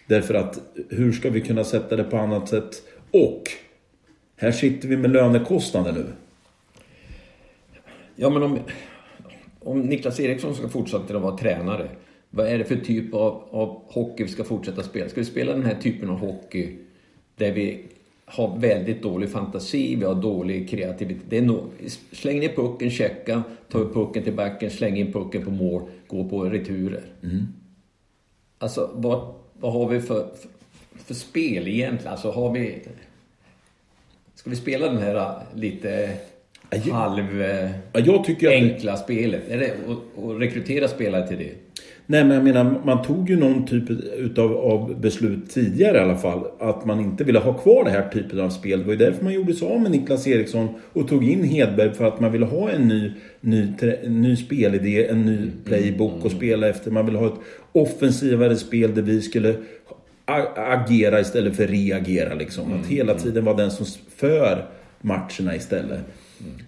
Därför 0.07 0.33
att 0.33 0.59
hur 0.89 1.11
ska 1.11 1.29
vi 1.29 1.41
kunna 1.41 1.63
sätta 1.63 1.95
det 1.95 2.03
på 2.03 2.17
annat 2.17 2.49
sätt? 2.49 2.81
Och 3.11 3.43
här 4.37 4.51
sitter 4.51 4.87
vi 4.87 4.97
med 4.97 5.11
lönekostnader 5.11 5.91
nu. 5.91 6.05
Ja, 8.15 8.29
men 8.29 8.43
om, 8.43 8.59
om 9.59 9.81
Niklas 9.81 10.19
Eriksson 10.19 10.55
ska 10.55 10.67
fortsätta 10.69 11.15
att 11.15 11.21
vara 11.21 11.37
tränare, 11.37 11.87
vad 12.35 12.47
är 12.47 12.57
det 12.57 12.63
för 12.63 12.75
typ 12.75 13.13
av, 13.13 13.43
av 13.49 13.81
hockey 13.87 14.23
vi 14.23 14.29
ska 14.29 14.43
fortsätta 14.43 14.83
spela? 14.83 15.09
Ska 15.09 15.21
vi 15.21 15.25
spela 15.25 15.53
den 15.53 15.63
här 15.65 15.75
typen 15.81 16.09
av 16.09 16.17
hockey 16.19 16.69
där 17.35 17.51
vi 17.51 17.79
har 18.25 18.57
väldigt 18.57 19.01
dålig 19.01 19.29
fantasi, 19.29 19.95
vi 19.95 20.05
har 20.05 20.15
dålig 20.15 20.69
kreativitet. 20.69 21.23
Det 21.29 21.37
är 21.37 21.41
no, 21.41 21.69
släng 22.11 22.39
ner 22.39 22.49
pucken, 22.49 22.89
checka, 22.91 23.43
ta 23.69 23.77
upp 23.77 23.93
pucken 23.93 24.23
till 24.23 24.33
backen, 24.33 24.69
släng 24.71 24.97
in 24.97 25.13
pucken 25.13 25.45
på 25.45 25.51
mål, 25.51 25.81
gå 26.07 26.29
på 26.29 26.43
returer. 26.43 27.01
Alltså, 28.57 28.89
vad, 28.93 29.33
vad 29.59 29.73
har 29.73 29.89
vi 29.89 30.01
för, 30.01 30.27
för, 30.35 30.49
för 31.05 31.13
spel 31.13 31.67
egentligen? 31.67 32.11
Alltså, 32.11 32.31
har 32.31 32.51
vi... 32.53 32.79
Ska 34.35 34.49
vi 34.49 34.55
spela 34.55 34.87
den 34.87 34.97
här 34.97 35.15
äh, 35.15 35.31
lite 35.55 36.17
Ja, 36.69 36.77
jag- 36.85 36.93
halv... 36.93 37.41
äh, 37.41 37.71
jag 37.93 38.05
spelet? 38.97 39.49
Är 39.49 39.57
det 39.57 39.71
att, 39.87 40.23
att 40.23 40.41
rekrytera 40.41 40.87
spelare 40.87 41.27
till 41.27 41.37
det? 41.37 41.51
Nej, 42.07 42.23
men 42.23 42.35
jag 42.35 42.43
menar, 42.43 42.81
man 42.85 43.03
tog 43.03 43.29
ju 43.29 43.37
någon 43.37 43.65
typ 43.65 43.89
utav, 44.17 44.57
av 44.57 45.01
beslut 45.01 45.49
tidigare 45.49 45.97
i 45.97 46.01
alla 46.01 46.17
fall. 46.17 46.43
Att 46.59 46.85
man 46.85 46.99
inte 46.99 47.23
ville 47.23 47.39
ha 47.39 47.53
kvar 47.53 47.83
det 47.83 47.89
här 47.89 48.09
typen 48.09 48.39
av 48.39 48.49
spel. 48.49 48.79
Det 48.79 48.85
var 48.85 48.93
ju 48.93 48.99
därför 48.99 49.23
man 49.23 49.33
gjorde 49.33 49.53
sig 49.53 49.67
av 49.67 49.81
med 49.81 49.91
Niklas 49.91 50.27
Eriksson 50.27 50.67
och 50.93 51.07
tog 51.07 51.29
in 51.29 51.43
Hedberg 51.43 51.93
för 51.93 52.05
att 52.05 52.19
man 52.19 52.31
ville 52.31 52.45
ha 52.45 52.69
en 52.69 52.87
ny, 52.87 53.11
ny, 53.41 53.67
en 54.03 54.21
ny 54.21 54.35
spelidé, 54.35 55.07
en 55.07 55.25
ny 55.25 55.51
playbook 55.65 56.25
att 56.25 56.31
spela 56.31 56.67
efter. 56.67 56.91
Man 56.91 57.05
ville 57.05 57.17
ha 57.17 57.27
ett 57.27 57.39
offensivare 57.71 58.55
spel 58.55 58.95
där 58.95 59.01
vi 59.01 59.21
skulle 59.21 59.55
agera 60.55 61.19
istället 61.19 61.55
för 61.55 61.67
reagera 61.67 62.33
liksom. 62.33 62.73
Att 62.73 62.87
hela 62.87 63.13
tiden 63.13 63.45
vara 63.45 63.57
den 63.57 63.71
som 63.71 63.85
för 64.15 64.65
matcherna 65.01 65.55
istället. 65.55 65.99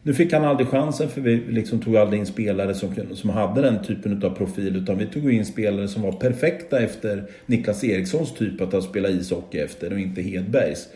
Nu 0.04 0.14
fick 0.14 0.34
han 0.34 0.46
aldrig 0.46 0.68
chansen 0.68 1.10
för 1.10 1.22
vi 1.22 1.36
liksom 1.36 1.80
tog 1.80 1.98
aldrig 1.98 2.20
in 2.20 2.26
spelare 2.26 2.74
som, 2.74 2.94
som 3.14 3.30
hade 3.30 3.62
den 3.62 3.84
typen 3.84 4.24
av 4.24 4.30
profil. 4.30 4.76
Utan 4.76 4.98
vi 4.98 5.06
tog 5.06 5.34
in 5.34 5.46
spelare 5.46 5.88
som 5.88 6.02
var 6.02 6.12
perfekta 6.12 6.80
efter 6.80 7.24
Niklas 7.46 7.84
Erikssons 7.84 8.34
typ 8.34 8.62
att 8.62 8.84
spela 8.84 9.10
ishockey 9.10 9.58
efter 9.58 9.94
och 9.94 10.00
inte 10.00 10.22
Hedbergs. 10.22 10.88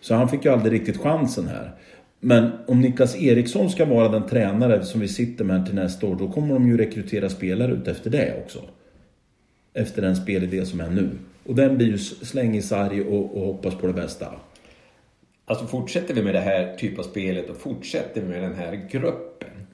Så 0.00 0.14
han 0.14 0.28
fick 0.28 0.44
ju 0.44 0.52
aldrig 0.52 0.72
riktigt 0.72 0.96
chansen 0.96 1.48
här. 1.48 1.70
Men 2.20 2.50
om 2.66 2.80
Niklas 2.80 3.16
Eriksson 3.16 3.70
ska 3.70 3.84
vara 3.84 4.08
den 4.08 4.26
tränare 4.26 4.84
som 4.84 5.00
vi 5.00 5.08
sitter 5.08 5.44
med 5.44 5.66
till 5.66 5.74
nästa 5.74 6.06
år, 6.06 6.16
då 6.16 6.28
kommer 6.28 6.54
de 6.54 6.68
ju 6.68 6.76
rekrytera 6.76 7.28
spelare 7.28 7.72
ut 7.72 7.88
efter 7.88 8.10
det 8.10 8.34
också. 8.44 8.58
Efter 9.74 10.02
den 10.02 10.16
spelidé 10.16 10.66
som 10.66 10.80
är 10.80 10.90
nu. 10.90 11.10
Och 11.46 11.54
den 11.54 11.76
blir 11.76 11.86
ju 11.86 11.98
släng 11.98 12.56
i 12.56 12.62
sarg 12.62 13.02
och, 13.02 13.36
och 13.36 13.46
hoppas 13.46 13.74
på 13.74 13.86
det 13.86 13.92
bästa. 13.92 14.26
Alltså 15.44 15.66
fortsätter 15.66 16.14
vi 16.14 16.22
med 16.22 16.34
det 16.34 16.40
här 16.40 16.76
typen 16.76 16.98
av 16.98 17.02
spelet 17.02 17.50
och 17.50 17.56
fortsätter 17.56 18.20
vi 18.20 18.28
med 18.28 18.42
den 18.42 18.54
här 18.54 18.88
gruppen 18.90 19.66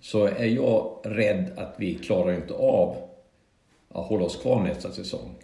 så 0.00 0.24
är 0.24 0.46
jag 0.46 1.00
rädd 1.04 1.50
att 1.56 1.74
vi 1.78 1.94
klarar 1.94 2.34
inte 2.34 2.54
av 2.54 2.96
att 3.88 4.06
hålla 4.06 4.24
oss 4.24 4.36
kvar 4.36 4.62
nästa 4.62 4.92
säsong. 4.92 5.34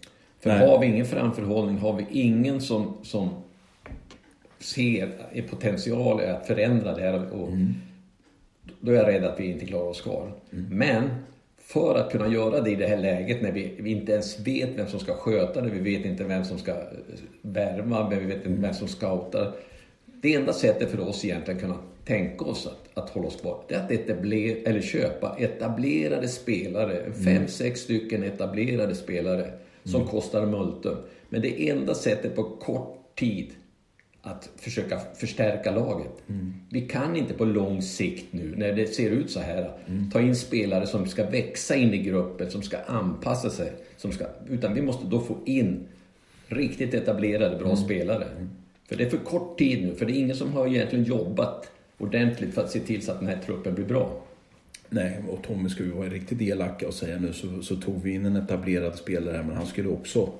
För 0.40 0.50
Nej. 0.50 0.68
har 0.68 0.78
vi 0.78 0.86
ingen 0.86 1.06
framförhållning, 1.06 1.78
har 1.78 1.92
vi 1.92 2.06
ingen 2.10 2.60
som, 2.60 2.96
som 3.02 3.30
ser 4.58 5.10
en 5.32 5.48
potential 5.48 6.20
att 6.20 6.46
förändra 6.46 6.94
det 6.94 7.02
här 7.02 7.32
och 7.32 7.48
då 8.80 8.92
är 8.92 8.96
jag 8.96 9.06
rädd 9.06 9.24
att 9.24 9.40
vi 9.40 9.50
inte 9.50 9.66
klarar 9.66 9.88
oss 9.88 10.00
kvar. 10.00 10.32
Men 10.50 11.10
för 11.72 11.94
att 11.94 12.12
kunna 12.12 12.28
göra 12.28 12.60
det 12.60 12.70
i 12.70 12.76
det 12.76 12.86
här 12.86 12.96
läget 12.96 13.42
när 13.42 13.52
vi, 13.52 13.74
vi 13.78 13.90
inte 13.90 14.12
ens 14.12 14.40
vet 14.40 14.68
vem 14.76 14.86
som 14.86 15.00
ska 15.00 15.14
sköta 15.14 15.60
det, 15.60 15.70
vi 15.70 15.96
vet 15.96 16.04
inte 16.04 16.24
vem 16.24 16.44
som 16.44 16.58
ska 16.58 16.70
eh, 16.70 16.78
värma, 17.42 18.08
men 18.08 18.18
vi 18.18 18.24
vet 18.24 18.46
inte 18.46 18.62
vem 18.62 18.74
som 18.74 18.88
scoutar. 18.88 19.52
Det 20.04 20.34
enda 20.34 20.52
sättet 20.52 20.90
för 20.90 21.00
oss 21.00 21.24
egentligen 21.24 21.56
att 21.56 21.62
kunna 21.62 21.78
tänka 22.04 22.44
oss 22.44 22.66
att, 22.66 23.04
att 23.04 23.10
hålla 23.10 23.26
oss 23.26 23.40
kvar, 23.40 23.64
det 23.68 23.74
är 23.74 23.84
att 23.84 23.90
etablera, 23.90 24.70
eller 24.70 24.80
köpa 24.80 25.36
etablerade 25.38 26.28
spelare, 26.28 27.12
fem, 27.24 27.48
sex 27.48 27.80
stycken 27.80 28.22
etablerade 28.22 28.94
spelare 28.94 29.52
som 29.84 30.06
kostar 30.06 30.46
multum. 30.46 30.96
Men 31.28 31.42
det 31.42 31.68
enda 31.68 31.94
sättet 31.94 32.36
på 32.36 32.42
kort 32.42 33.16
tid 33.18 33.50
att 34.22 34.50
försöka 34.56 35.00
förstärka 35.14 35.70
laget. 35.70 36.22
Vi 36.70 36.80
kan 36.80 37.16
inte 37.16 37.34
på 37.34 37.44
lång 37.44 37.82
sikt 37.82 38.32
nu, 38.32 38.54
när 38.56 38.72
det 38.72 38.86
ser 38.86 39.10
ut 39.10 39.30
så 39.30 39.40
här, 39.40 39.70
ta 40.12 40.20
in 40.20 40.36
spelare 40.36 40.86
som 40.86 41.06
ska 41.06 41.30
växa 41.30 41.76
in 41.76 41.94
i 41.94 41.98
gruppen, 41.98 42.50
som 42.50 42.62
ska 42.62 42.76
anpassa 42.86 43.50
sig. 43.50 43.72
Som 43.96 44.12
ska, 44.12 44.24
utan 44.48 44.74
vi 44.74 44.82
måste 44.82 45.06
då 45.06 45.20
få 45.20 45.36
in 45.44 45.86
riktigt 46.46 46.94
etablerade, 46.94 47.56
bra 47.56 47.76
spelare. 47.76 48.26
För 48.88 48.96
det 48.96 49.04
är 49.04 49.10
för 49.10 49.18
kort 49.18 49.58
tid 49.58 49.86
nu, 49.86 49.94
för 49.94 50.06
det 50.06 50.12
är 50.12 50.18
ingen 50.18 50.36
som 50.36 50.52
har 50.52 50.66
egentligen 50.66 51.04
jobbat 51.04 51.70
ordentligt 51.98 52.54
för 52.54 52.62
att 52.62 52.70
se 52.70 52.80
till 52.80 53.02
så 53.02 53.12
att 53.12 53.18
den 53.18 53.28
här 53.28 53.38
truppen 53.46 53.74
blir 53.74 53.84
bra. 53.84 54.22
Nej, 54.88 55.24
och 55.28 55.42
Tommy 55.42 55.68
ska 55.68 55.84
vi 55.84 55.90
vara 55.90 56.08
riktigt 56.08 56.42
elaka 56.42 56.86
och 56.86 56.94
säga 56.94 57.18
nu 57.18 57.32
så, 57.32 57.62
så 57.62 57.76
tog 57.76 58.02
vi 58.02 58.14
in 58.14 58.26
en 58.26 58.36
etablerad 58.36 58.96
spelare 58.96 59.42
men 59.42 59.56
han 59.56 59.66
skulle 59.66 59.88
också 59.88 60.32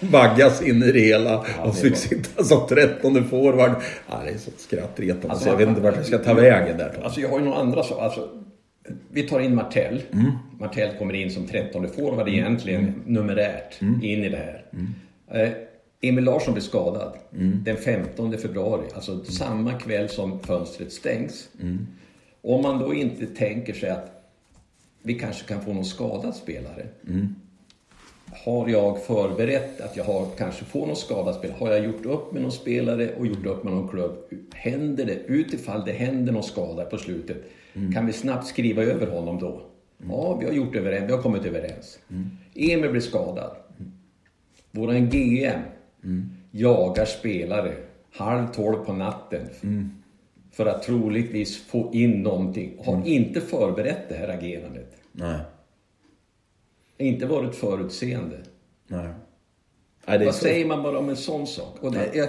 vaggas 0.00 0.62
in 0.62 0.82
i 0.82 0.92
det 0.92 1.00
hela 1.00 1.38
och 1.38 1.46
det 1.66 1.72
fick 1.72 1.96
sitta 1.96 2.44
som 2.44 2.66
trettonde 2.68 3.24
forward. 3.24 3.70
Ja, 4.10 4.20
det 4.24 4.30
är 4.30 4.38
så 4.38 4.50
skrattretande 4.56 5.28
Alltså, 5.28 5.44
så 5.44 5.50
jag 5.50 5.56
vet 5.56 5.68
inte 5.68 5.80
vart 5.80 5.96
jag 5.96 6.06
ska 6.06 6.18
ta 6.18 6.34
vägen 6.34 6.78
där. 6.78 7.00
Alltså 7.02 7.20
jag 7.20 7.28
har 7.28 7.38
ju 7.38 7.44
några 7.44 7.58
andra 7.58 7.82
saker. 7.82 8.02
Alltså, 8.02 8.28
vi 9.10 9.22
tar 9.22 9.40
in 9.40 9.54
Martell. 9.54 10.02
Martell 10.60 10.98
kommer 10.98 11.14
in 11.14 11.30
som 11.30 11.46
trettonde 11.46 11.88
forward 11.88 12.28
egentligen, 12.28 12.94
numerärt, 13.06 13.80
in 13.80 14.24
i 14.24 14.28
det 14.28 14.36
här. 14.36 14.64
Eh, 15.42 15.50
Emil 16.00 16.24
Larsson 16.24 16.54
blir 16.54 16.62
skadad 16.64 17.12
den 17.64 17.76
15 17.76 18.38
februari, 18.38 18.86
alltså 18.94 19.24
samma 19.24 19.72
kväll 19.72 20.08
som 20.08 20.40
fönstret 20.40 20.92
stängs. 20.92 21.48
Om 22.42 22.62
man 22.62 22.78
då 22.78 22.94
inte 22.94 23.26
tänker 23.26 23.72
sig 23.72 23.90
att 23.90 24.14
vi 25.02 25.14
kanske 25.14 25.44
kan 25.48 25.60
få 25.62 25.72
någon 25.72 25.84
skadad 25.84 26.34
spelare. 26.34 26.86
Har 28.32 28.68
jag 28.68 29.02
förberett 29.02 29.80
att 29.80 29.96
jag 29.96 30.04
har, 30.04 30.26
kanske 30.38 30.64
får 30.64 30.86
någon 30.86 30.96
skadad 30.96 31.34
spelare? 31.34 31.56
Har 31.60 31.70
jag 31.70 31.84
gjort 31.84 32.06
upp 32.06 32.32
med 32.32 32.42
någon 32.42 32.52
spelare 32.52 33.14
och 33.18 33.26
gjort 33.26 33.46
upp 33.46 33.64
med 33.64 33.72
någon 33.72 33.88
klubb? 33.88 34.16
Händer 34.54 35.04
det, 35.04 35.14
utifall 35.14 35.84
det 35.84 35.92
händer 35.92 36.32
någon 36.32 36.42
skada 36.42 36.84
på 36.84 36.98
slutet, 36.98 37.36
kan 37.94 38.06
vi 38.06 38.12
snabbt 38.12 38.46
skriva 38.46 38.82
över 38.82 39.06
honom 39.06 39.38
då? 39.38 39.62
Ja, 40.08 40.36
vi 40.40 40.46
har 40.46 40.52
gjort 40.52 40.76
överens, 40.76 41.08
vi 41.08 41.12
har 41.12 41.22
kommit 41.22 41.44
överens. 41.44 41.98
Emil 42.54 42.90
blir 42.90 43.00
skadad. 43.00 43.56
Våran 44.70 45.08
GM 45.08 45.60
jagar 46.50 47.04
spelare 47.04 47.74
halv 48.12 48.46
tolv 48.46 48.84
på 48.84 48.92
natten 48.92 49.48
för 50.52 50.66
att 50.66 50.82
troligtvis 50.82 51.66
få 51.66 51.90
in 51.92 52.22
någonting. 52.22 52.72
Har 52.84 53.06
inte 53.06 53.40
förberett 53.40 54.08
det 54.08 54.14
här 54.14 54.28
agerandet. 54.28 54.96
Nej, 55.12 55.38
Inte 56.98 57.26
varit 57.26 57.54
förutseende. 57.54 58.36
nej. 58.86 59.08
nej 60.06 60.18
är 60.18 60.24
Vad 60.24 60.34
så. 60.34 60.40
säger 60.40 60.66
man 60.66 60.82
bara 60.82 60.98
om 60.98 61.08
en 61.08 61.16
sån 61.16 61.46
sak? 61.46 61.76
Och 61.80 61.92
det, 61.92 62.10
jag, 62.14 62.28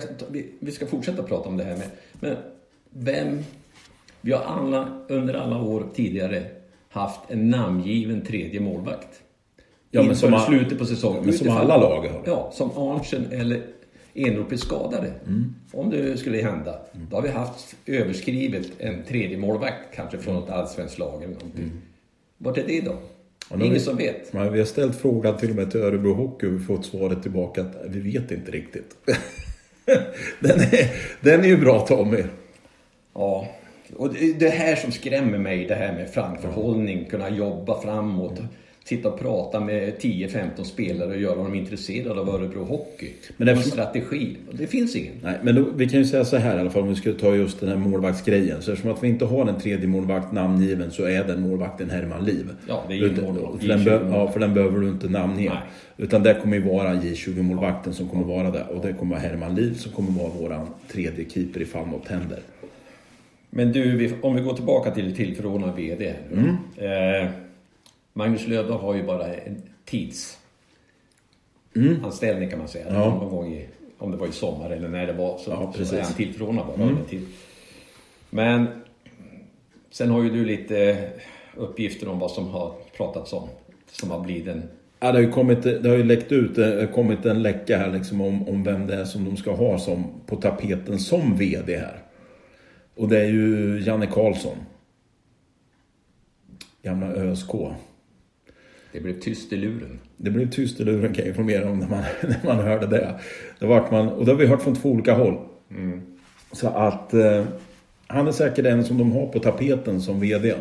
vi, 0.59 0.71
ska 0.71 0.87
fortsätta 0.87 1.23
prata 1.23 1.49
om 1.49 1.57
det 1.57 1.63
här 1.63 1.77
med. 1.77 1.89
Men 2.19 2.35
vem... 2.89 3.43
Vi 4.21 4.31
har 4.31 4.43
alla 4.43 4.97
under 5.07 5.33
alla 5.33 5.61
år 5.61 5.83
tidigare 5.95 6.45
haft 6.89 7.19
en 7.27 7.49
namngiven 7.49 8.21
tredje 8.21 8.59
målvakt. 8.59 9.21
Ja, 9.91 10.03
men 10.03 10.15
som 10.15 10.39
slutet 10.39 10.79
på 10.79 10.85
säsongen. 10.85 11.23
men 11.25 11.33
som 11.33 11.49
alla 11.49 11.77
lag 11.77 12.07
har. 12.07 12.21
Ja, 12.25 12.51
som 12.53 12.71
Arntzen 12.77 13.25
eller 13.31 13.61
Enroth 14.13 14.47
blir 14.47 14.57
skadade. 14.57 15.13
Om 15.71 15.89
det 15.89 16.17
skulle 16.17 16.37
hända. 16.41 16.79
Då 17.09 17.15
har 17.15 17.23
vi 17.23 17.29
haft 17.29 17.75
överskrivet 17.85 18.67
en 18.77 19.03
tredje 19.03 19.37
målvakt 19.37 19.95
kanske 19.95 20.17
från 20.17 20.35
något 20.35 20.49
allsvenskt 20.49 20.99
lag 20.99 21.23
eller 21.23 21.33
någonting. 21.33 21.71
Vart 22.37 22.57
är 22.57 22.67
det 22.67 22.81
då? 22.81 22.97
Nu 23.57 23.63
Ingen 23.65 23.73
vi- 23.73 23.79
som 23.79 23.97
vet. 23.97 24.33
Men 24.33 24.53
vi 24.53 24.59
har 24.59 24.65
ställt 24.65 24.95
frågan 24.95 25.37
till 25.37 25.49
och 25.49 25.55
med 25.55 25.71
till 25.71 25.81
Örebro 25.81 26.13
Hockey 26.13 26.47
och 26.47 26.53
vi 26.53 26.59
fått 26.59 26.85
svaret 26.85 27.21
tillbaka 27.21 27.61
att 27.61 27.75
vi 27.87 27.99
vet 28.11 28.31
inte 28.31 28.51
riktigt. 28.51 28.95
den, 30.39 30.59
är, 30.59 30.91
den 31.21 31.39
är 31.43 31.47
ju 31.47 31.57
bra 31.57 31.79
Tommy. 31.87 32.23
Ja, 33.13 33.47
och 33.95 34.13
det 34.13 34.19
är 34.29 34.33
det 34.33 34.49
här 34.49 34.75
som 34.75 34.91
skrämmer 34.91 35.37
mig, 35.37 35.65
det 35.65 35.75
här 35.75 35.93
med 35.93 36.09
framförhållning, 36.09 37.05
kunna 37.05 37.29
jobba 37.29 37.81
framåt, 37.81 38.39
sitta 38.83 39.09
och 39.09 39.19
prata 39.19 39.59
med 39.59 39.93
10-15 39.99 40.63
spelare 40.63 41.09
och 41.09 41.19
göra 41.19 41.35
dem 41.35 41.55
intresserade 41.55 42.19
av 42.21 42.29
Örebro 42.29 42.63
Hockey. 42.63 43.05
Men 43.05 43.33
Men 43.37 43.47
en 43.47 43.53
eftersom- 43.53 43.71
strategi, 43.71 44.35
det 44.51 44.67
finns 44.67 44.95
ingen. 44.95 45.13
Nej, 45.23 45.35
men 45.43 45.55
då, 45.55 45.65
vi 45.75 45.89
kan 45.89 45.99
ju 45.99 46.05
säga 46.05 46.25
så 46.25 46.37
här 46.37 46.57
i 46.57 46.59
alla 46.59 46.69
fall 46.69 46.81
om 46.81 46.89
vi 46.89 46.95
skulle 46.95 47.15
ta 47.15 47.35
just 47.35 47.59
den 47.59 47.69
här 47.69 47.75
målvaktsgrejen. 47.77 48.61
Så 48.61 48.71
eftersom 48.71 48.91
att 48.93 49.03
vi 49.03 49.07
inte 49.07 49.25
har 49.25 49.47
en 49.47 49.59
tredje 49.59 49.87
målvakt 49.87 50.31
namngiven 50.31 50.91
så 50.91 51.03
är 51.03 51.23
den 51.23 51.41
målvakten 51.41 51.89
Herman 51.89 52.25
Liv. 52.25 52.47
Ja, 52.67 52.83
det 52.87 52.93
är 52.93 52.97
ju 52.97 53.21
målvakt. 53.21 53.61
för 53.61 53.67
den, 53.67 53.83
be, 53.85 53.91
J20. 53.91 54.09
ja, 54.13 54.31
för 54.31 54.39
den 54.39 54.53
behöver 54.53 54.79
du 54.79 54.89
inte 54.89 55.09
namnge. 55.09 55.51
Utan 55.97 56.23
det 56.23 56.33
kommer 56.41 56.57
ju 56.57 56.63
vara 56.63 56.93
J20-målvakten 56.93 57.93
som 57.93 58.07
kommer 58.09 58.25
vara 58.25 58.51
där. 58.51 58.65
Och 58.69 58.85
det 58.85 58.93
kommer 58.93 59.15
vara 59.15 59.21
Herman 59.29 59.55
Liv 59.55 59.73
som 59.73 59.91
kommer 59.91 60.11
vara 60.11 60.29
våran 60.29 60.67
tredje 60.91 61.29
keeper 61.29 61.61
ifall 61.61 61.87
något 61.87 62.07
händer. 62.07 62.39
Men 63.49 63.71
du, 63.71 64.11
om 64.21 64.35
vi 64.35 64.41
går 64.41 64.53
tillbaka 64.53 64.91
till 64.91 65.15
tillförordnad 65.15 65.75
VD. 65.75 66.13
nu. 66.31 66.55
Eh, 66.85 67.27
Magnus 68.19 68.47
Löfdahl 68.47 68.79
har 68.79 68.95
ju 68.95 69.03
bara 69.03 69.35
en 69.35 69.61
tidsanställning 69.85 72.49
kan 72.49 72.59
man 72.59 72.67
säga. 72.67 72.85
Ja. 72.89 73.09
Någon 73.09 73.29
gång 73.29 73.53
i, 73.53 73.67
om 73.97 74.11
det 74.11 74.17
var 74.17 74.27
i 74.27 74.31
sommar 74.31 74.69
eller 74.69 74.87
när 74.87 75.07
det 75.07 75.13
var 75.13 75.37
så, 75.37 75.51
Ja, 75.51 75.73
så 75.85 75.95
är 75.95 76.01
han 76.01 76.13
tillförordnad 76.13 76.65
bara. 76.67 76.81
under 76.87 77.03
tid. 77.03 77.27
Men 78.29 78.67
sen 79.89 80.09
har 80.09 80.23
ju 80.23 80.29
du 80.29 80.45
lite 80.45 81.09
uppgifter 81.55 82.07
om 82.07 82.19
vad 82.19 82.31
som 82.31 82.47
har 82.47 82.73
pratats 82.97 83.33
om. 83.33 83.49
Som 83.91 84.11
har 84.11 84.19
blivit 84.19 84.47
en... 84.47 84.63
Ja, 84.99 85.11
det 85.11 85.17
har 85.17 85.23
ju 85.23 85.31
kommit, 85.31 85.63
det 85.63 85.89
har 85.89 85.97
ju 85.97 86.03
läckt 86.03 86.31
ut, 86.31 86.55
det 86.55 86.79
har 86.79 86.87
kommit 86.87 87.25
en 87.25 87.41
läcka 87.41 87.77
här 87.77 87.91
liksom 87.91 88.21
om, 88.21 88.49
om 88.49 88.63
vem 88.63 88.87
det 88.87 88.95
är 88.95 89.05
som 89.05 89.25
de 89.25 89.37
ska 89.37 89.55
ha 89.55 89.79
som, 89.79 90.05
på 90.25 90.35
tapeten 90.35 90.99
som 90.99 91.37
VD 91.37 91.77
här. 91.77 92.01
Och 92.95 93.09
det 93.09 93.19
är 93.19 93.27
ju 93.27 93.79
Janne 93.85 94.07
Karlsson. 94.07 94.57
Gamla 96.83 97.07
ÖSK. 97.07 97.51
Det 98.91 98.99
blev 98.99 99.19
tyst 99.19 99.53
i 99.53 99.55
luren. 99.55 99.99
Det 100.17 100.31
blev 100.31 100.49
tyst 100.49 100.79
i 100.79 100.83
luren 100.83 101.13
kan 101.13 101.25
jag 101.25 101.27
informera 101.27 101.69
om 101.69 101.79
när 101.79 101.87
man, 101.87 102.03
när 102.21 102.55
man 102.55 102.65
hörde 102.65 102.87
det. 102.87 103.19
det 103.59 103.65
vart 103.65 103.91
man, 103.91 104.07
och 104.07 104.25
det 104.25 104.31
har 104.31 104.37
vi 104.37 104.47
hört 104.47 104.61
från 104.61 104.75
två 104.75 104.89
olika 104.89 105.13
håll. 105.13 105.37
Så 106.51 106.67
att 106.67 107.13
eh, 107.13 107.45
han 108.07 108.27
är 108.27 108.31
säkert 108.31 108.65
en 108.65 108.85
som 108.85 108.97
de 108.97 109.11
har 109.11 109.27
på 109.27 109.39
tapeten 109.39 110.01
som 110.01 110.19
VD. 110.19 110.55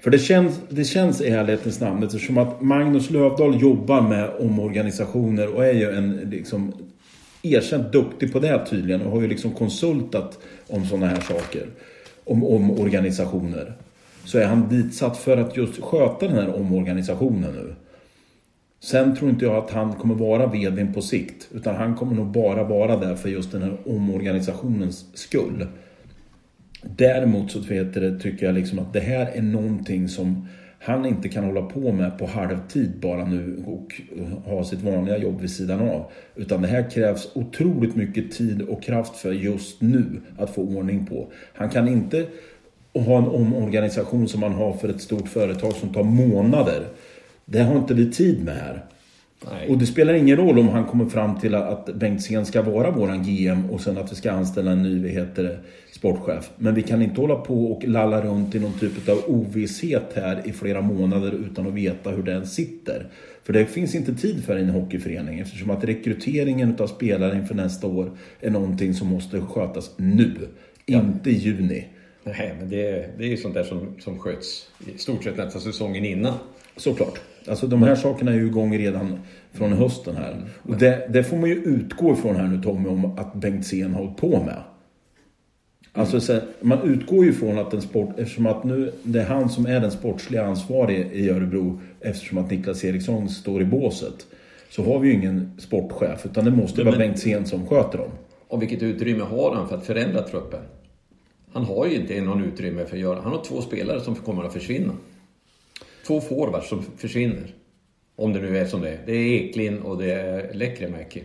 För 0.00 0.10
det 0.10 0.18
känns, 0.18 0.60
det 0.68 0.84
känns 0.84 1.20
i 1.20 1.28
ärlighetens 1.28 1.80
namn 1.80 2.02
eftersom 2.02 2.38
att 2.38 2.62
Magnus 2.62 3.10
Lövdahl 3.10 3.62
jobbar 3.62 4.00
med 4.00 4.30
omorganisationer 4.38 5.54
och 5.54 5.66
är 5.66 5.72
ju 5.72 5.90
en 5.90 6.16
liksom 6.16 6.72
erkänt 7.42 7.92
duktig 7.92 8.32
på 8.32 8.38
det 8.38 8.66
tydligen 8.66 9.02
och 9.02 9.12
har 9.12 9.20
ju 9.20 9.28
liksom 9.28 9.52
konsultat 9.52 10.38
om 10.68 10.86
sådana 10.86 11.06
här 11.06 11.20
saker. 11.20 11.66
Om 12.24 12.44
omorganisationer. 12.44 13.74
Så 14.24 14.38
är 14.38 14.46
han 14.46 14.68
ditsatt 14.68 15.16
för 15.16 15.36
att 15.36 15.56
just 15.56 15.82
sköta 15.82 16.28
den 16.28 16.36
här 16.36 16.56
omorganisationen 16.56 17.54
nu. 17.54 17.74
Sen 18.80 19.16
tror 19.16 19.30
inte 19.30 19.44
jag 19.44 19.56
att 19.56 19.70
han 19.70 19.92
kommer 19.92 20.14
vara 20.14 20.46
VD 20.46 20.86
på 20.94 21.02
sikt. 21.02 21.48
Utan 21.54 21.76
han 21.76 21.94
kommer 21.94 22.14
nog 22.14 22.26
bara 22.26 22.64
vara 22.64 22.96
där 22.96 23.14
för 23.14 23.28
just 23.28 23.52
den 23.52 23.62
här 23.62 23.76
omorganisationens 23.86 25.06
skull. 25.14 25.66
Däremot 26.82 27.50
så 27.50 27.58
vet 27.58 27.94
det, 27.94 28.18
tycker 28.18 28.46
jag 28.46 28.54
liksom 28.54 28.78
att 28.78 28.92
det 28.92 29.00
här 29.00 29.26
är 29.26 29.42
någonting 29.42 30.08
som 30.08 30.48
han 30.78 31.06
inte 31.06 31.28
kan 31.28 31.44
hålla 31.44 31.62
på 31.62 31.92
med 31.92 32.18
på 32.18 32.26
halvtid 32.26 32.92
bara 33.00 33.24
nu 33.24 33.64
och 33.66 34.00
ha 34.44 34.64
sitt 34.64 34.82
vanliga 34.82 35.18
jobb 35.18 35.40
vid 35.40 35.50
sidan 35.50 35.80
av. 35.80 36.10
Utan 36.34 36.62
det 36.62 36.68
här 36.68 36.90
krävs 36.90 37.28
otroligt 37.34 37.96
mycket 37.96 38.32
tid 38.32 38.62
och 38.62 38.82
kraft 38.82 39.16
för 39.16 39.32
just 39.32 39.80
nu 39.80 40.04
att 40.38 40.54
få 40.54 40.62
ordning 40.62 41.06
på. 41.06 41.32
Han 41.54 41.70
kan 41.70 41.88
inte 41.88 42.26
ha 42.94 43.18
en 43.18 43.28
omorganisation 43.28 44.28
som 44.28 44.40
man 44.40 44.52
har 44.52 44.72
för 44.72 44.88
ett 44.88 45.00
stort 45.00 45.28
företag 45.28 45.72
som 45.72 45.92
tar 45.92 46.02
månader. 46.02 46.86
Det 47.44 47.62
har 47.62 47.76
inte 47.76 47.94
vi 47.94 48.12
tid 48.12 48.44
med 48.44 48.54
här. 48.54 48.84
Nej. 49.50 49.68
Och 49.68 49.78
det 49.78 49.86
spelar 49.86 50.14
ingen 50.14 50.36
roll 50.36 50.58
om 50.58 50.68
han 50.68 50.84
kommer 50.84 51.06
fram 51.06 51.40
till 51.40 51.54
att 51.54 51.94
Bengtzén 51.94 52.46
ska 52.46 52.62
vara 52.62 52.90
våran 52.90 53.22
GM 53.22 53.70
och 53.70 53.80
sen 53.80 53.98
att 53.98 54.12
vi 54.12 54.16
ska 54.16 54.32
anställa 54.32 54.70
en 54.70 54.82
ny 54.82 55.08
heter 55.08 55.58
sportchef. 55.92 56.50
Men 56.56 56.74
vi 56.74 56.82
kan 56.82 57.02
inte 57.02 57.20
hålla 57.20 57.36
på 57.36 57.72
och 57.72 57.84
lalla 57.84 58.20
runt 58.20 58.54
i 58.54 58.60
någon 58.60 58.78
typ 58.78 59.08
av 59.08 59.18
ovisshet 59.26 60.12
här 60.14 60.42
i 60.44 60.52
flera 60.52 60.80
månader 60.80 61.32
utan 61.32 61.66
att 61.66 61.74
veta 61.74 62.10
hur 62.10 62.22
den 62.22 62.46
sitter. 62.46 63.06
För 63.42 63.52
det 63.52 63.66
finns 63.66 63.94
inte 63.94 64.14
tid 64.14 64.44
för 64.44 64.56
en 64.56 64.70
hockeyförening 64.70 65.38
eftersom 65.38 65.70
att 65.70 65.84
rekryteringen 65.84 66.76
av 66.78 66.86
spelare 66.86 67.36
inför 67.36 67.54
nästa 67.54 67.86
år 67.86 68.10
är 68.40 68.50
någonting 68.50 68.94
som 68.94 69.08
måste 69.08 69.40
skötas 69.40 69.90
nu. 69.96 70.32
Inte 70.86 71.30
i 71.30 71.34
juni. 71.34 71.84
Nej, 72.24 72.54
men 72.58 72.68
det, 72.68 73.10
det 73.18 73.24
är 73.24 73.28
ju 73.28 73.36
sånt 73.36 73.54
där 73.54 73.64
som, 73.64 73.94
som 74.00 74.18
sköts 74.18 74.70
i 74.94 74.98
stort 74.98 75.24
sett 75.24 75.36
nästan 75.36 75.60
säsongen 75.60 76.04
innan. 76.04 76.34
Såklart. 76.76 77.20
Alltså 77.48 77.66
de 77.66 77.82
här 77.82 77.94
sakerna 77.94 78.30
är 78.30 78.36
ju 78.36 78.46
igång 78.46 78.78
redan 78.78 79.18
från 79.52 79.72
hösten 79.72 80.16
här. 80.16 80.36
Och 80.62 80.76
det, 80.76 81.08
det 81.12 81.24
får 81.24 81.36
man 81.36 81.48
ju 81.50 81.56
utgå 81.56 82.12
ifrån 82.12 82.36
här 82.36 82.46
nu 82.46 82.62
Tommy 82.62 82.88
om 82.88 83.18
att 83.18 83.34
Bengtzén 83.34 83.94
har 83.94 84.00
hållit 84.02 84.16
på 84.16 84.42
med. 84.42 84.62
Alltså 85.92 86.20
så, 86.20 86.40
man 86.60 86.82
utgår 86.82 87.24
ju 87.24 87.32
från 87.32 87.58
att 87.58 87.74
en 87.74 87.82
sport, 87.82 88.18
eftersom 88.18 88.46
att 88.46 88.64
nu 88.64 88.92
det 89.02 89.20
är 89.20 89.24
han 89.24 89.48
som 89.48 89.66
är 89.66 89.80
den 89.80 89.90
sportsliga 89.90 90.44
ansvarige 90.44 91.08
i 91.12 91.30
Örebro 91.30 91.80
eftersom 92.00 92.38
att 92.38 92.50
Niklas 92.50 92.84
Eriksson 92.84 93.28
står 93.28 93.62
i 93.62 93.64
båset. 93.64 94.26
Så 94.70 94.84
har 94.84 94.98
vi 94.98 95.08
ju 95.08 95.14
ingen 95.14 95.52
sportchef 95.58 96.26
utan 96.26 96.44
det 96.44 96.50
måste 96.50 96.82
vara 96.82 96.90
men- 96.90 96.98
Bengtzén 96.98 97.46
som 97.46 97.66
sköter 97.66 97.98
dem. 97.98 98.10
Och 98.48 98.62
vilket 98.62 98.82
utrymme 98.82 99.24
har 99.24 99.54
han 99.54 99.68
för 99.68 99.76
att 99.76 99.86
förändra 99.86 100.22
truppen? 100.22 100.60
Han 101.54 101.64
har 101.64 101.86
ju 101.86 101.94
inte 101.94 102.20
någon 102.20 102.44
utrymme 102.44 102.84
för 102.84 102.96
att 102.96 103.02
göra... 103.02 103.20
Han 103.20 103.32
har 103.32 103.44
två 103.44 103.60
spelare 103.62 104.00
som 104.00 104.14
kommer 104.14 104.44
att 104.44 104.52
försvinna. 104.52 104.92
Två 106.06 106.20
forwards 106.20 106.68
som 106.68 106.82
försvinner. 106.96 107.54
Om 108.16 108.32
det 108.32 108.40
nu 108.40 108.58
är 108.58 108.64
som 108.66 108.80
det 108.80 108.88
är. 108.90 108.98
Det 109.06 109.12
är 109.12 109.32
Eklin 109.42 109.78
och 109.78 109.98
det 109.98 110.12
är 110.12 110.54
Lekkerimäki. 110.54 111.22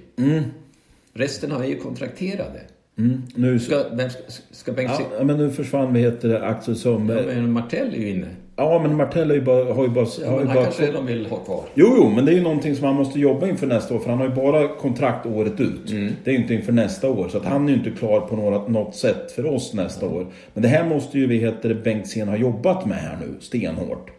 Resten 1.14 1.52
är 1.52 1.64
ju 1.64 1.76
kontrakterade. 1.76 2.62
Mm. 2.98 3.22
Nu, 3.36 3.60
så, 3.60 3.66
Ska, 3.66 3.90
vem 3.96 4.10
ska, 4.10 4.22
ska 4.52 4.72
Bengt... 4.72 4.92
ja, 5.00 5.06
Ja. 5.18 5.24
men 5.24 5.38
nu 5.38 5.50
försvann 5.52 5.94
vi 5.94 6.00
heter 6.00 6.30
det, 6.30 6.46
Axel 6.48 6.76
Sundberg. 6.76 7.26
men 7.26 7.52
Martell 7.52 7.94
är 7.94 7.98
ju 8.00 8.10
inne. 8.10 8.28
Ja 8.60 8.80
men 8.82 8.98
Martell 8.98 9.28
har 9.28 9.36
ju 9.36 9.42
bara... 9.42 9.74
Har 9.74 9.84
ju 9.84 9.90
bara, 9.90 10.06
har 10.06 10.40
ju 10.40 10.46
han 10.46 10.56
bara 10.56 10.64
kanske 10.64 10.92
de 10.92 11.06
vill 11.06 11.26
ha 11.26 11.38
kvar. 11.38 11.64
Jo, 11.74 11.94
jo, 11.98 12.10
men 12.10 12.26
det 12.26 12.32
är 12.32 12.36
ju 12.36 12.42
någonting 12.42 12.76
som 12.76 12.86
han 12.86 12.96
måste 12.96 13.20
jobba 13.20 13.48
inför 13.48 13.68
nästa 13.68 13.96
år. 13.96 14.00
För 14.00 14.10
han 14.10 14.20
har 14.20 14.26
ju 14.26 14.36
bara 14.36 14.68
kontrakt 14.68 15.26
året 15.26 15.60
ut. 15.60 15.88
Det 16.24 16.32
är 16.32 16.34
ju 16.34 16.42
inte 16.42 16.54
inför 16.54 16.72
nästa 16.72 17.10
år. 17.10 17.28
Så 17.30 17.38
att 17.38 17.46
han 17.46 17.66
är 17.66 17.70
ju 17.70 17.78
inte 17.78 17.92
klar 17.92 18.20
på 18.22 18.36
några, 18.36 18.68
något 18.68 18.96
sätt 18.96 19.32
för 19.32 19.46
oss 19.46 19.74
nästa 19.74 20.06
år. 20.06 20.28
Men 20.54 20.64
det 20.64 20.70
här 20.70 20.86
måste 20.90 21.20
ju 21.20 21.28
vi, 21.28 21.38
heter 21.38 21.70
det, 21.70 21.76
Bengtzén 21.76 22.28
ha 22.28 22.36
jobbat 22.36 22.86
med 22.86 22.98
här 22.98 23.18
nu, 23.22 23.34
stenhårt. 23.40 24.12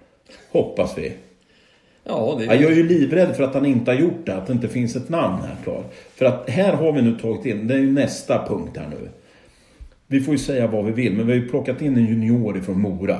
Hoppas 0.53 0.99
vi. 0.99 1.13
Ja, 2.05 2.37
det 2.39 2.45
Ja, 2.45 2.55
Jag 2.55 2.73
är 2.73 2.77
ju 2.77 2.89
livrädd 2.89 3.37
för 3.37 3.45
att 3.45 3.55
han 3.55 3.67
inte 3.67 3.91
har 3.91 3.99
gjort 3.99 4.27
det, 4.27 4.35
att 4.35 4.47
det 4.47 4.53
inte 4.53 4.69
finns 4.69 4.97
ett 4.97 5.09
namn 5.09 5.39
här 5.43 5.57
klar. 5.65 5.83
För 6.15 6.25
att 6.25 6.51
här 6.51 6.73
har 6.73 6.93
vi 6.93 7.03
nu 7.03 7.19
tagit 7.19 7.47
in, 7.47 7.67
det 7.67 7.75
är 7.75 7.79
ju 7.79 7.93
nästa 7.93 8.47
punkt 8.47 8.77
här 8.77 8.89
nu. 8.91 9.09
Vi 10.07 10.21
får 10.21 10.35
ju 10.35 10.39
säga 10.39 10.67
vad 10.67 10.85
vi 10.85 10.93
vill, 10.93 11.13
men 11.13 11.27
vi 11.27 11.33
har 11.33 11.41
ju 11.41 11.49
plockat 11.49 11.83
in 11.83 11.97
en 11.97 12.07
junior 12.07 12.57
ifrån 12.59 12.81
Mora. 12.81 13.19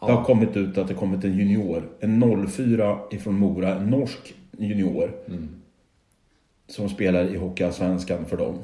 Det 0.00 0.12
har 0.12 0.24
kommit 0.24 0.56
ut 0.56 0.78
att 0.78 0.88
det 0.88 0.94
kommit 0.94 1.24
en 1.24 1.38
junior. 1.38 1.82
En 2.00 2.46
04 2.48 2.98
ifrån 3.10 3.34
Mora, 3.34 3.74
en 3.74 3.86
norsk 3.86 4.34
junior. 4.58 5.12
Som 6.68 6.88
spelar 6.88 7.24
i 7.24 7.36
Hockeyallsvenskan 7.36 8.24
för 8.24 8.36
dem. 8.36 8.58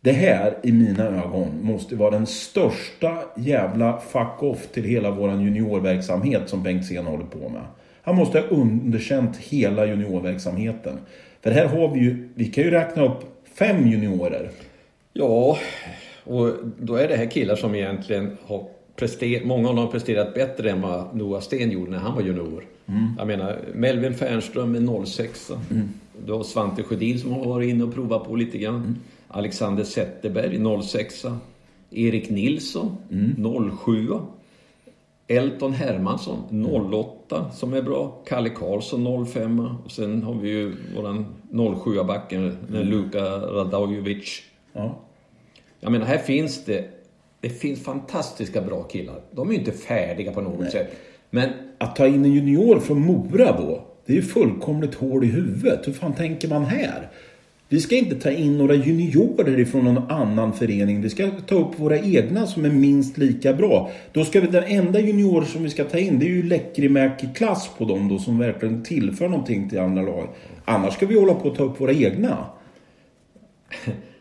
Det 0.00 0.12
här, 0.12 0.58
i 0.62 0.72
mina 0.72 1.04
ögon, 1.04 1.48
måste 1.62 1.96
vara 1.96 2.10
den 2.10 2.26
största 2.26 3.18
jävla 3.36 4.00
fuck-off 4.00 4.66
till 4.72 4.84
hela 4.84 5.10
våran 5.10 5.40
juniorverksamhet 5.40 6.48
som 6.48 6.62
Bengtzén 6.62 7.06
håller 7.06 7.24
på 7.24 7.48
med. 7.48 7.62
Han 8.02 8.16
måste 8.16 8.40
ha 8.40 8.46
underkänt 8.46 9.36
hela 9.36 9.86
juniorverksamheten. 9.86 10.98
För 11.40 11.50
här 11.50 11.66
har 11.66 11.88
vi 11.88 12.00
ju, 12.00 12.28
vi 12.34 12.44
kan 12.44 12.64
ju 12.64 12.70
räkna 12.70 13.04
upp 13.04 13.46
fem 13.58 13.86
juniorer. 13.86 14.50
Ja, 15.12 15.58
och 16.24 16.50
då 16.78 16.96
är 16.96 17.08
det 17.08 17.16
här 17.16 17.30
killar 17.30 17.56
som 17.56 17.74
egentligen 17.74 18.36
har 18.46 18.68
presterat, 18.96 19.46
många 19.46 19.68
av 19.68 19.74
dem 19.74 19.84
har 19.84 19.92
presterat 19.92 20.34
bättre 20.34 20.70
än 20.70 20.80
vad 20.80 21.16
Noah 21.16 21.40
Sten 21.40 21.70
gjorde 21.70 21.90
när 21.90 21.98
han 21.98 22.14
var 22.14 22.22
junior. 22.22 22.64
Jag 23.18 23.26
menar, 23.26 23.58
Melvin 23.74 24.14
Fernström 24.14 24.74
är 24.74 25.04
06. 25.04 25.52
Du 26.26 26.32
har 26.32 26.42
Svante 26.42 26.82
Sjödin 26.82 27.18
som 27.18 27.32
har 27.32 27.44
varit 27.44 27.70
inne 27.70 27.84
och 27.84 27.94
provat 27.94 28.24
på 28.24 28.36
lite 28.36 28.58
grann. 28.58 28.98
Alexander 29.28 29.84
Zetterberg 29.84 30.82
06. 30.82 31.24
Erik 31.90 32.30
Nilsson 32.30 32.96
07. 33.84 34.08
Elton 35.26 35.72
Hermansson 35.72 36.66
08 37.28 37.50
som 37.50 37.72
är 37.72 37.82
bra. 37.82 38.22
Kalle 38.26 38.48
Karlsson 38.50 39.26
05 39.26 39.60
och 39.84 39.90
sen 39.90 40.22
har 40.22 40.34
vi 40.34 40.48
ju 40.48 40.76
våran 40.96 41.26
07-backen 41.50 42.56
Luka 42.68 43.24
Radojovic. 43.24 44.42
Ja. 44.72 44.98
Jag 45.80 45.92
menar, 45.92 46.06
här 46.06 46.18
finns 46.18 46.64
det... 46.64 46.90
Det 47.44 47.50
finns 47.50 47.82
fantastiska 47.82 48.60
bra 48.60 48.82
killar. 48.82 49.20
De 49.30 49.48
är 49.48 49.52
ju 49.52 49.58
inte 49.58 49.72
färdiga 49.72 50.32
på 50.32 50.40
något 50.40 50.70
sätt. 50.70 50.96
Men 51.30 51.50
Att 51.78 51.96
ta 51.96 52.06
in 52.06 52.24
en 52.24 52.32
junior 52.32 52.80
från 52.80 53.00
Mora 53.00 53.52
då, 53.52 53.86
det 54.06 54.12
är 54.12 54.16
ju 54.16 54.22
fullkomligt 54.22 54.94
hål 54.94 55.24
i 55.24 55.26
huvudet. 55.26 55.88
Hur 55.88 55.92
fan 55.92 56.14
tänker 56.14 56.48
man 56.48 56.64
här? 56.64 57.08
Vi 57.68 57.80
ska 57.80 57.96
inte 57.96 58.14
ta 58.14 58.30
in 58.30 58.58
några 58.58 58.74
juniorer 58.74 59.58
ifrån 59.58 59.84
någon 59.84 60.10
annan 60.10 60.52
förening. 60.52 61.02
Vi 61.02 61.10
ska 61.10 61.30
ta 61.30 61.54
upp 61.54 61.80
våra 61.80 61.98
egna 61.98 62.46
som 62.46 62.64
är 62.64 62.70
minst 62.70 63.18
lika 63.18 63.52
bra. 63.52 63.90
Då 64.12 64.24
ska 64.24 64.40
vi, 64.40 64.46
den 64.46 64.64
enda 64.64 65.00
junior 65.00 65.42
som 65.42 65.62
vi 65.62 65.70
ska 65.70 65.84
ta 65.84 65.98
in, 65.98 66.18
det 66.18 66.26
är 66.26 66.30
ju 66.30 66.42
Läckerimäki-klass 66.42 67.70
på 67.78 67.84
dem 67.84 68.08
då 68.08 68.18
som 68.18 68.38
verkligen 68.38 68.82
tillför 68.82 69.28
någonting 69.28 69.68
till 69.68 69.78
andra 69.78 70.02
lag. 70.02 70.28
Annars 70.64 70.94
ska 70.94 71.06
vi 71.06 71.20
hålla 71.20 71.34
på 71.34 71.48
att 71.48 71.56
ta 71.56 71.62
upp 71.64 71.80
våra 71.80 71.92
egna. 71.92 72.46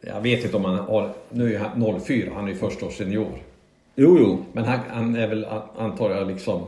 jag 0.00 0.20
vet 0.20 0.44
inte 0.44 0.56
om 0.56 0.64
han 0.64 0.78
har... 0.78 1.12
Nu 1.30 1.54
är 1.54 1.58
han 1.58 2.00
04, 2.00 2.30
han 2.34 2.44
är 2.44 2.48
ju 2.48 2.54
första 2.54 2.86
års 2.86 2.96
senior. 2.96 3.38
Jo, 3.96 4.16
jo. 4.20 4.44
Men 4.52 4.64
han, 4.64 4.78
han 4.88 5.16
är 5.16 5.28
väl, 5.28 5.46
antar 5.76 6.10
jag, 6.10 6.28
liksom... 6.28 6.62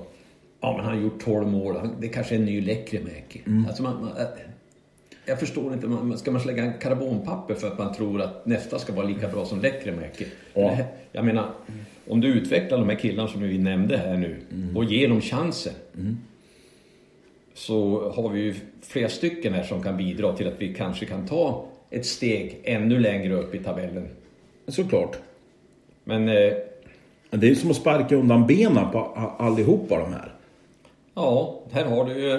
Ja, 0.61 0.73
men 0.77 0.85
han 0.87 0.95
har 0.97 1.03
gjort 1.03 1.25
12 1.25 1.49
mål. 1.49 1.77
Han- 1.77 1.95
Det 2.01 2.09
kanske 2.09 2.35
är 2.35 2.39
en 2.39 2.45
ny 2.45 2.61
Lekkerimäki. 2.61 3.41
Alltså 3.69 3.83
man, 3.83 4.01
man, 4.01 4.11
jag 5.25 5.41
förstår 5.41 5.73
inte. 5.73 5.87
Man, 5.87 6.19
ska 6.19 6.31
man 6.31 6.41
slägga 6.41 6.65
en 6.65 6.73
karbonpapper 6.79 7.55
för 7.55 7.67
att 7.69 7.79
man 7.79 7.95
tror 7.95 8.21
att 8.23 8.47
nästa 8.47 8.79
ska 8.79 8.93
vara 8.93 9.07
lika 9.07 9.29
bra 9.29 9.45
som 9.45 9.61
Lekkerimäki? 9.61 10.27
Ja. 10.55 10.77
Jag 11.13 11.25
menar, 11.25 11.51
om 12.09 12.21
du 12.21 12.29
utvecklar 12.29 12.79
de 12.79 12.89
här 12.89 12.97
killarna 12.97 13.29
som 13.29 13.43
vi 13.43 13.59
nämnde 13.59 13.97
här 13.97 14.17
nu 14.17 14.37
och 14.75 14.85
ger 14.85 15.09
dem 15.09 15.21
chansen. 15.21 15.73
Så 17.55 18.11
har 18.11 18.29
vi 18.29 18.41
ju 18.41 18.55
flera 18.83 19.09
stycken 19.09 19.53
här 19.55 19.63
som 19.63 19.83
kan 19.83 19.97
bidra 19.97 20.33
till 20.33 20.49
att 20.49 20.55
vi 20.63 20.75
kanske 20.75 21.07
kan 21.07 21.27
ta 21.27 21.65
ett 21.91 22.07
steg 22.07 22.61
ännu 22.65 22.99
längre 22.99 23.35
upp 23.35 23.55
i 23.55 23.59
tabellen. 23.59 24.09
Såklart. 24.69 25.17
Men 26.05 26.29
eh, 26.29 26.35
Det 27.31 27.47
är 27.47 27.51
ju 27.51 27.55
som 27.55 27.71
att 27.71 27.77
sparka 27.77 28.17
undan 28.17 28.47
benen 28.47 28.91
på 28.93 28.99
allihopa 29.39 29.99
de 29.99 30.13
här. 30.13 30.33
Ja, 31.15 31.61
här 31.73 31.85
har 31.85 32.05
du 32.05 32.13
ju 32.21 32.31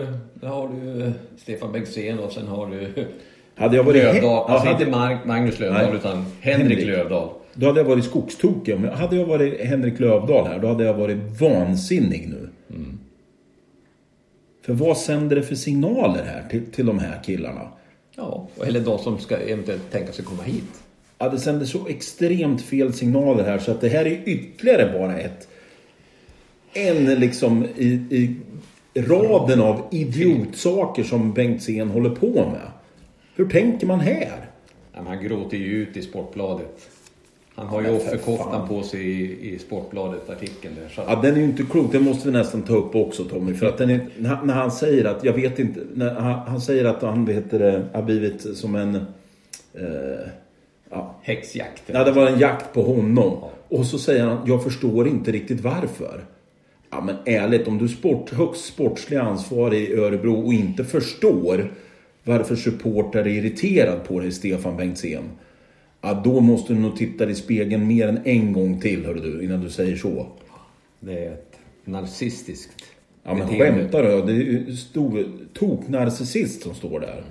här 0.41 0.49
har 0.49 0.67
du 0.69 1.11
Stefan 1.37 1.71
Bengtzén 1.71 2.19
och 2.19 2.31
sen 2.31 2.47
har 2.47 2.67
du 2.67 3.07
Hade 3.55 3.75
jag 3.77 3.83
varit... 3.83 4.03
Lövdahl. 4.03 4.23
Ja, 4.23 4.45
Alltså 4.49 4.67
hade- 4.67 4.79
inte 4.83 4.97
Mark, 4.97 5.25
Magnus 5.25 5.59
Lövdahl 5.59 5.85
Nej. 5.87 5.95
utan 5.95 6.25
Henrik, 6.41 6.69
Henrik. 6.69 6.85
Lövdahl. 6.87 7.29
Då 7.53 7.65
hade 7.67 7.79
jag 7.79 7.85
varit 7.87 8.05
skogstokig. 8.05 8.79
Men 8.79 8.93
hade 8.93 9.15
jag 9.15 9.25
varit 9.25 9.61
Henrik 9.61 9.99
Lövdahl 9.99 10.47
här, 10.47 10.59
då 10.59 10.67
hade 10.67 10.83
jag 10.83 10.93
varit 10.93 11.17
vansinnig 11.41 12.29
nu. 12.29 12.49
För 14.65 14.73
vad 14.73 14.97
sänder 14.97 15.35
det 15.35 15.43
för 15.43 15.55
signaler 15.55 16.23
här 16.23 16.43
till, 16.49 16.65
till 16.71 16.85
de 16.85 16.99
här 16.99 17.23
killarna? 17.23 17.67
Ja, 18.21 18.47
eller 18.65 18.79
de 18.79 18.99
som 18.99 19.19
ska 19.19 19.37
eventuellt 19.37 19.91
tänka 19.91 20.13
sig 20.13 20.25
komma 20.25 20.43
hit. 20.43 20.83
Ja, 21.17 21.29
det 21.29 21.39
sänder 21.39 21.65
så 21.65 21.87
extremt 21.87 22.61
fel 22.61 22.93
signaler 22.93 23.43
här 23.43 23.59
så 23.59 23.71
att 23.71 23.81
det 23.81 23.89
här 23.89 24.05
är 24.05 24.21
ytterligare 24.25 24.99
bara 24.99 25.17
ett... 25.17 25.47
En 26.73 27.05
liksom 27.05 27.65
i, 27.75 27.87
i 27.93 28.35
raden 29.01 29.61
av 29.61 29.87
idiotsaker 29.91 31.03
som 31.03 31.33
Bengtzén 31.33 31.89
håller 31.89 32.09
på 32.09 32.27
med. 32.27 32.71
Hur 33.35 33.49
tänker 33.49 33.87
man 33.87 33.99
här? 33.99 34.49
Han 34.93 35.23
gråter 35.23 35.57
ju 35.57 35.65
ut 35.65 35.97
i 35.97 36.01
Sportbladet. 36.01 36.89
Han 37.61 37.69
har 37.69 37.81
ju 37.81 37.95
offerkoftan 37.95 38.67
på 38.67 38.83
sig 38.83 39.01
i, 39.01 39.53
i 39.53 39.59
Sportbladet-artikeln 39.59 40.75
där. 40.75 40.89
Så 40.89 41.01
Ja, 41.07 41.19
den 41.21 41.33
är 41.33 41.37
ju 41.37 41.43
inte 41.43 41.63
klok. 41.63 41.91
Den 41.91 42.03
måste 42.03 42.27
vi 42.27 42.33
nästan 42.37 42.61
ta 42.61 42.75
upp 42.75 42.95
också 42.95 43.23
Tommy. 43.23 43.53
För 43.53 43.65
att 43.65 43.77
den 43.77 43.89
är, 43.89 44.07
när 44.17 44.53
han 44.53 44.71
säger 44.71 45.05
att, 45.05 45.23
jag 45.23 45.33
vet 45.33 45.59
inte, 45.59 45.79
när 45.93 46.13
han, 46.13 46.39
han 46.47 46.61
säger 46.61 46.85
att 46.85 47.01
han 47.01 47.27
heter 47.27 47.59
det, 47.59 47.83
har 47.93 48.01
blivit 48.01 48.57
som 48.57 48.75
en... 48.75 48.95
Eh, 48.95 50.27
ja, 50.89 51.15
häxjakt. 51.21 51.83
Ja, 51.85 52.03
det 52.03 52.11
var 52.11 52.27
en 52.27 52.39
jakt 52.39 52.73
på 52.73 52.83
honom. 52.83 53.37
Och 53.67 53.85
så 53.85 53.99
säger 53.99 54.25
han, 54.25 54.37
jag 54.47 54.63
förstår 54.63 55.07
inte 55.07 55.31
riktigt 55.31 55.61
varför. 55.61 56.25
Ja 56.91 57.01
men 57.01 57.15
ärligt, 57.25 57.67
om 57.67 57.77
du 57.77 57.83
är 57.83 57.89
sport, 57.89 58.33
högst 58.33 58.65
sportslig 58.65 59.17
ansvarig 59.17 59.81
i 59.81 59.93
Örebro 59.93 60.45
och 60.45 60.53
inte 60.53 60.83
förstår 60.83 61.71
varför 62.23 62.55
supportrar 62.55 63.21
är 63.21 63.27
irriterad 63.27 64.03
på 64.03 64.19
dig, 64.19 64.31
Stefan 64.31 64.77
Bengtzén. 64.77 65.23
Ja, 66.01 66.21
då 66.23 66.39
måste 66.39 66.73
du 66.73 66.79
nog 66.79 66.97
titta 66.97 67.29
i 67.29 67.35
spegeln 67.35 67.87
mer 67.87 68.07
än 68.07 68.19
en 68.25 68.53
gång 68.53 68.81
till, 68.81 69.05
hör 69.05 69.13
du, 69.13 69.43
innan 69.43 69.61
du 69.61 69.69
säger 69.69 69.95
så. 69.95 70.27
Det 70.99 71.25
är 71.25 71.31
ett 71.31 71.59
narcissiskt 71.85 72.85
Ja 73.23 73.33
men 73.33 73.47
skämtar 73.47 74.03
du? 74.03 74.21
Det 74.21 74.31
är 74.31 74.35
ju 74.35 74.75
stor 74.75 75.25
tok-narcissist 75.53 76.63
som 76.63 76.75
står 76.75 76.99
där. 76.99 77.23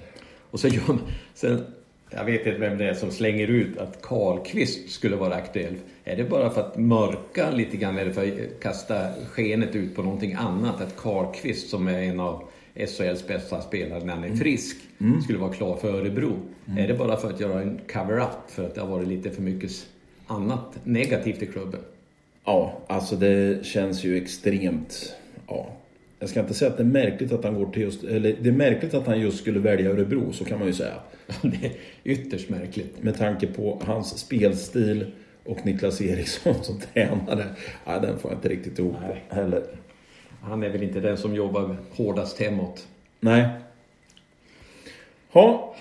Och 0.51 0.61
så 0.61 0.69
gör 0.69 0.83
man, 0.87 1.01
sen, 1.35 1.65
jag 2.11 2.25
vet 2.25 2.47
inte 2.47 2.59
vem 2.59 2.79
det 2.79 2.89
är 2.89 2.95
som 2.95 3.11
slänger 3.11 3.49
ut 3.49 3.79
att 3.79 4.03
Karlqvist 4.03 4.91
skulle 4.91 5.17
vara 5.17 5.35
aktuell. 5.35 5.75
Är 6.05 6.17
det 6.17 6.25
bara 6.25 6.51
för 6.51 6.61
att 6.61 6.77
mörka 6.77 7.51
lite 7.51 7.77
grann 7.77 7.99
eller 7.99 8.13
för 8.13 8.23
att 8.23 8.61
kasta 8.61 8.95
skenet 9.31 9.77
ut 9.77 9.97
på 9.97 10.03
någonting 10.03 10.35
annat? 10.35 10.81
Att 10.81 10.97
Karlqvist 10.97 11.71
som 11.71 11.89
är 11.89 12.03
en 12.03 12.21
av 12.21 12.45
SHLs 12.75 13.27
bästa 13.27 13.61
spelare 13.61 14.05
när 14.05 14.15
han 14.15 14.25
är 14.25 14.37
frisk 14.37 14.77
skulle 15.25 15.39
vara 15.39 15.53
klar 15.53 15.77
för 15.77 15.99
Örebro. 16.01 16.37
Är 16.79 16.89
det 16.89 16.95
bara 16.95 17.17
för 17.17 17.31
att 17.31 17.41
göra 17.41 17.63
en 17.63 17.81
cover-up 17.93 18.51
för 18.51 18.67
att 18.67 18.75
det 18.75 18.81
har 18.81 18.89
varit 18.89 19.09
lite 19.09 19.31
för 19.31 19.43
mycket 19.43 19.71
annat 20.27 20.79
negativt 20.85 21.43
i 21.43 21.47
klubben? 21.47 21.81
Ja, 22.45 22.81
alltså 22.87 23.17
det 23.17 23.67
känns 23.67 24.05
ju 24.05 24.17
extremt... 24.17 25.15
Ja. 25.47 25.77
Jag 26.19 26.29
ska 26.29 26.41
inte 26.41 26.55
säga 26.55 26.71
att 26.71 26.77
det 26.77 26.83
är 26.83 26.87
märkligt 26.87 27.33
att 27.33 27.45
han 27.45 27.55
går 27.55 27.67
till 27.67 27.83
just... 27.83 28.05
Eller 28.05 28.37
det 28.41 28.49
är 28.49 28.53
märkligt 28.53 28.95
att 28.95 29.07
han 29.07 29.21
just 29.21 29.39
skulle 29.39 29.61
välja 29.61 29.91
Örebro, 29.91 30.33
så 30.33 30.45
kan 30.45 30.59
man 30.59 30.69
ju 30.69 30.75
säga. 30.75 30.95
Det 31.43 31.67
är 31.67 31.73
ytterst 32.05 32.49
märkligt. 32.49 33.03
Med 33.03 33.19
tanke 33.19 33.47
på 33.47 33.83
hans 33.85 34.19
spelstil 34.19 35.07
och 35.45 35.67
Niklas 35.67 36.01
Eriksson 36.01 36.55
som 36.63 36.81
tränare. 36.95 37.45
Ja, 37.87 37.99
den 37.99 38.19
får 38.19 38.31
jag 38.31 38.39
inte 38.39 38.49
riktigt 38.49 38.79
ihop 38.79 38.97
Nej. 39.01 39.25
heller. 39.29 39.63
Han 40.43 40.63
är 40.63 40.71
väl 40.71 40.83
inte 40.83 41.01
den 41.01 41.19
som 41.19 41.35
jobbar 41.35 41.77
hårdast 41.97 42.41
hemåt. 42.41 42.87
Nej. 43.21 43.49
Ja, 45.33 45.75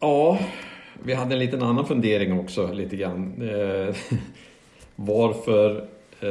Ja, 0.00 0.38
vi 1.02 1.14
hade 1.14 1.34
en 1.34 1.38
liten 1.38 1.62
annan 1.62 1.86
fundering 1.86 2.40
också 2.40 2.72
lite 2.72 2.96
grann. 2.96 3.48
Eh, 3.50 3.94
varför 4.96 5.76
eh, 6.20 6.26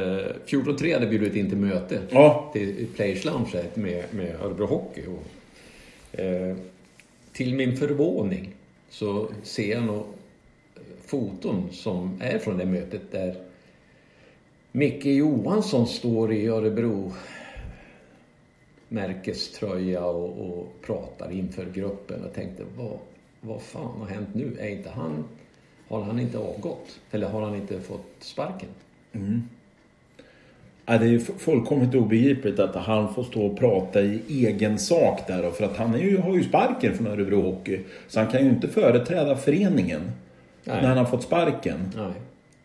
14.3 0.48 0.94
hade 0.94 1.08
bjudit 1.08 1.36
in 1.36 1.50
till 1.50 1.58
möte 1.58 2.00
Ja. 2.10 2.50
till 2.54 2.88
Players 2.96 3.26
Lounge 3.26 3.64
med, 3.74 4.04
med 4.12 4.36
Örebro 4.42 4.66
Hockey. 4.66 5.02
Och, 5.08 6.20
eh, 6.20 6.56
till 7.34 7.56
min 7.56 7.78
förvåning 7.78 8.54
så 8.90 9.30
ser 9.44 9.72
jag 9.72 9.84
nog 9.84 10.06
foton 11.06 11.70
som 11.72 12.22
är 12.22 12.38
från 12.40 12.58
det 12.58 12.66
mötet 12.66 13.12
där 13.12 13.36
Micke 14.72 15.06
Johansson 15.06 15.88
står 15.88 16.34
i 16.34 16.48
Örebro 16.48 17.14
märkeströja 18.90 20.06
och, 20.06 20.48
och 20.48 20.74
pratar 20.82 21.32
inför 21.32 21.66
gruppen. 21.66 22.20
Jag 22.24 22.34
tänkte, 22.34 22.64
vad, 22.78 22.98
vad 23.42 23.62
fan 23.62 24.00
har 24.00 24.08
hänt 24.08 24.30
nu? 24.34 24.58
Är 24.60 24.70
inte 24.70 24.90
han, 24.90 25.24
har 25.88 26.04
han 26.04 26.20
inte 26.20 26.38
avgått? 26.38 27.00
Eller 27.12 27.30
har 27.30 27.42
han 27.42 27.56
inte 27.56 27.80
fått 27.80 28.16
sparken? 28.20 28.70
Ja, 30.86 30.98
det 30.98 31.06
är 31.06 31.10
ju 31.10 31.20
fullkomligt 31.20 31.96
obegripligt 31.96 32.60
att 32.60 32.76
han 32.76 33.14
får 33.14 33.24
stå 33.24 33.46
och 33.46 33.58
prata 33.58 34.02
i 34.02 34.22
egen 34.28 34.80
sak 34.80 35.28
där 35.28 35.44
då, 35.44 35.52
För 35.52 35.66
att 35.66 35.78
han 35.78 35.96
är 35.96 36.00
ju, 36.00 36.18
har 36.18 36.36
ju 36.36 36.44
sparken 36.44 36.94
från 36.94 37.08
Örebro 37.08 37.42
Hockey. 37.42 37.80
Så 38.08 38.20
han 38.20 38.32
kan 38.32 38.44
ju 38.44 38.50
inte 38.50 38.68
företräda 38.68 39.36
föreningen 39.36 40.02
Nej. 40.64 40.82
när 40.82 40.88
han 40.88 40.98
har 40.98 41.06
fått 41.06 41.24
sparken. 41.24 41.92
Nej. 41.96 42.12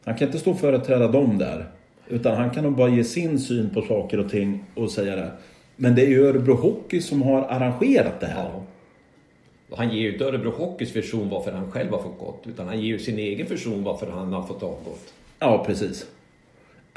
Han 0.05 0.15
kan 0.15 0.27
inte 0.27 0.39
stå 0.39 0.51
och 0.51 0.61
företräda 0.61 1.09
dem 1.09 1.39
där. 1.39 1.71
Utan 2.09 2.37
han 2.37 2.51
kan 2.51 2.65
nog 2.65 2.77
bara 2.77 2.89
ge 2.89 3.05
sin 3.05 3.39
syn 3.39 3.71
på 3.75 3.83
saker 3.83 4.19
och 4.19 4.31
ting 4.31 4.65
och 4.75 4.91
säga 4.91 5.17
det. 5.17 5.31
Men 5.83 5.95
det 5.95 6.03
är 6.03 6.09
ju 6.09 6.27
Örebro 6.27 6.55
Hockey 6.55 7.01
som 7.01 7.23
har 7.23 7.43
arrangerat 7.43 8.21
det 8.21 8.27
här. 8.27 8.51
Ja. 9.69 9.77
Han 9.77 9.91
ger 9.91 10.01
ju 10.01 10.13
inte 10.13 10.25
Örebro 10.25 10.51
Hockeys 10.51 10.97
version 10.97 11.29
varför 11.29 11.53
han 11.53 11.71
själv 11.71 11.91
har 11.91 12.03
fått 12.03 12.19
gått. 12.19 12.43
Utan 12.47 12.69
han 12.69 12.81
ger 12.81 12.87
ju 12.87 12.99
sin 12.99 13.19
egen 13.19 13.47
version 13.47 13.85
varför 13.85 14.07
han 14.07 14.33
har 14.33 14.43
fått 14.43 14.63
avgått. 14.63 15.13
Ja, 15.39 15.65
precis. 15.67 16.07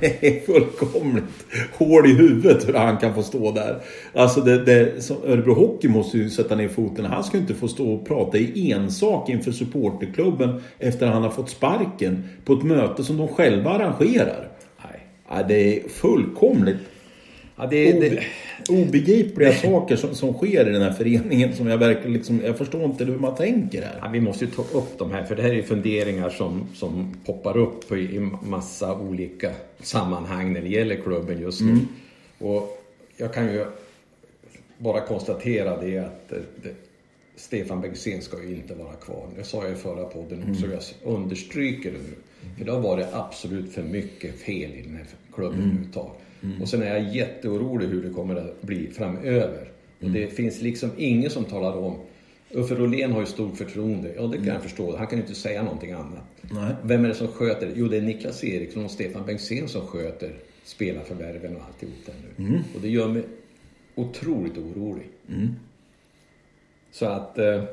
Det 0.00 0.26
är 0.26 0.40
fullkomligt 0.40 1.24
hål 1.72 2.06
i 2.06 2.14
huvudet 2.14 2.68
hur 2.68 2.74
han 2.74 2.96
kan 2.96 3.14
få 3.14 3.22
stå 3.22 3.52
där. 3.52 3.82
Alltså 4.14 4.40
det, 4.40 4.64
det, 4.64 5.10
Örebro 5.24 5.54
Hockey 5.54 5.88
måste 5.88 6.18
ju 6.18 6.30
sätta 6.30 6.54
ner 6.54 6.68
foten. 6.68 7.04
Han 7.04 7.24
ska 7.24 7.36
ju 7.36 7.40
inte 7.40 7.54
få 7.54 7.68
stå 7.68 7.92
och 7.92 8.06
prata 8.06 8.38
i 8.38 8.72
ensak 8.72 9.28
inför 9.28 9.52
supporterklubben 9.52 10.62
efter 10.78 11.06
att 11.06 11.12
han 11.12 11.22
har 11.22 11.30
fått 11.30 11.50
sparken 11.50 12.24
på 12.44 12.52
ett 12.52 12.62
möte 12.62 13.04
som 13.04 13.16
de 13.16 13.28
själva 13.28 13.70
arrangerar. 13.70 14.48
Nej. 14.84 15.00
Ja, 15.28 15.42
det 15.48 15.76
är 15.76 15.88
fullkomligt... 15.88 16.78
Ja, 17.62 17.68
det, 17.70 17.92
Obe- 17.92 18.08
det, 18.08 18.72
obegripliga 18.72 19.52
saker 19.52 19.96
som, 19.96 20.14
som 20.14 20.34
sker 20.34 20.68
i 20.68 20.72
den 20.72 20.82
här 20.82 20.92
föreningen 20.92 21.56
som 21.56 21.66
jag 21.66 21.78
verkligen 21.78 22.12
liksom, 22.12 22.40
jag 22.44 22.58
förstår 22.58 22.84
inte 22.84 23.04
hur 23.04 23.18
man 23.18 23.34
tänker 23.34 23.82
här. 23.82 23.98
ja, 24.02 24.08
vi 24.08 24.20
måste 24.20 24.44
ju 24.44 24.50
ta 24.50 24.62
upp 24.62 24.98
de 24.98 25.10
här, 25.12 25.24
för 25.24 25.36
det 25.36 25.42
här 25.42 25.50
är 25.50 25.54
ju 25.54 25.62
funderingar 25.62 26.30
som, 26.30 26.66
som 26.74 27.14
poppar 27.26 27.56
upp 27.56 27.92
i, 27.92 27.94
i 27.94 28.20
massa 28.42 28.98
olika 28.98 29.50
sammanhang 29.80 30.52
när 30.52 30.60
det 30.60 30.68
gäller 30.68 30.96
klubben 30.96 31.40
just 31.40 31.60
nu. 31.60 31.78
Och 32.38 32.82
jag 33.16 33.34
kan 33.34 33.52
ju 33.52 33.64
bara 34.78 35.00
konstatera 35.00 35.80
det 35.82 35.98
att 35.98 36.32
eh, 36.32 36.70
Stefan 37.36 37.80
Bengtzén 37.80 38.22
ska 38.22 38.42
ju 38.42 38.54
inte 38.54 38.74
vara 38.74 38.92
kvar. 38.92 39.26
Det 39.36 39.44
sa 39.44 39.62
jag 39.64 39.72
i 39.72 39.76
förra 39.76 40.04
podden 40.04 40.44
också, 40.50 40.66
jag 40.66 41.14
understryker 41.14 41.90
det 41.92 41.98
nu. 41.98 42.14
För 42.58 42.64
det 42.64 42.72
har 42.72 42.80
varit 42.80 43.06
absolut 43.12 43.72
för 43.72 43.82
mycket 43.82 44.40
fel 44.40 44.70
i 44.74 44.82
den 44.82 44.96
här 44.96 45.06
klubben 45.34 45.88
överhuvudtaget. 46.42 46.62
Och 46.62 46.68
sen 46.68 46.82
är 46.82 46.86
jag 46.86 47.14
jätteorolig 47.14 47.86
hur 47.86 48.02
det 48.02 48.10
kommer 48.10 48.36
att 48.36 48.62
bli 48.62 48.90
framöver. 48.90 49.68
Och 50.02 50.10
det 50.10 50.26
finns 50.26 50.62
liksom 50.62 50.90
ingen 50.96 51.30
som 51.30 51.44
talar 51.44 51.76
om 51.76 51.98
Uffe 52.50 52.74
Rolén 52.74 53.12
har 53.12 53.20
ju 53.20 53.26
stort 53.26 53.56
förtroende, 53.56 54.12
ja 54.16 54.22
det 54.22 54.36
kan 54.36 54.46
jag 54.46 54.62
förstå. 54.62 54.96
Han 54.96 55.06
kan 55.06 55.18
ju 55.18 55.22
inte 55.22 55.34
säga 55.34 55.62
någonting 55.62 55.92
annat. 55.92 56.24
Nej. 56.50 56.74
Vem 56.82 57.04
är 57.04 57.08
det 57.08 57.14
som 57.14 57.28
sköter 57.28 57.66
det? 57.66 57.72
Jo, 57.76 57.88
det 57.88 57.96
är 57.96 58.02
Niklas 58.02 58.44
Eriksson 58.44 58.84
och 58.84 58.90
Stefan 58.90 59.26
Bengtzén 59.26 59.68
som 59.68 59.86
sköter 59.86 60.34
spelarförvärven 60.64 61.56
och 61.56 61.62
alltihop 61.66 61.94
det 62.06 62.12
nu. 62.36 62.62
Och 62.74 62.80
det 62.80 62.88
gör 62.88 63.08
mig 63.08 63.22
otroligt 63.94 64.58
orolig. 64.58 65.08
Så 66.90 67.06
att... 67.06 67.38
Eh, 67.38 67.64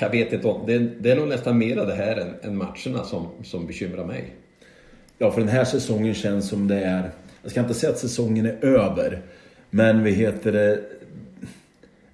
jag 0.00 0.10
vet 0.10 0.32
inte 0.32 0.48
om... 0.48 0.66
Det, 0.66 0.78
det 0.78 1.10
är 1.10 1.16
nog 1.16 1.28
nästan 1.28 1.58
mera 1.58 1.84
det 1.84 1.94
här 1.94 2.16
än, 2.16 2.34
än 2.42 2.56
matcherna 2.56 3.04
som, 3.04 3.28
som 3.42 3.66
bekymrar 3.66 4.04
mig. 4.04 4.24
Ja, 5.22 5.30
för 5.30 5.40
den 5.40 5.48
här 5.48 5.64
säsongen 5.64 6.14
känns 6.14 6.48
som 6.48 6.68
det 6.68 6.80
är... 6.80 7.10
Jag 7.42 7.50
ska 7.50 7.60
inte 7.60 7.74
säga 7.74 7.92
att 7.92 7.98
säsongen 7.98 8.46
är 8.46 8.64
över. 8.64 9.22
Men 9.70 10.02
vi 10.02 10.10
heter 10.10 10.52
det... 10.52 10.80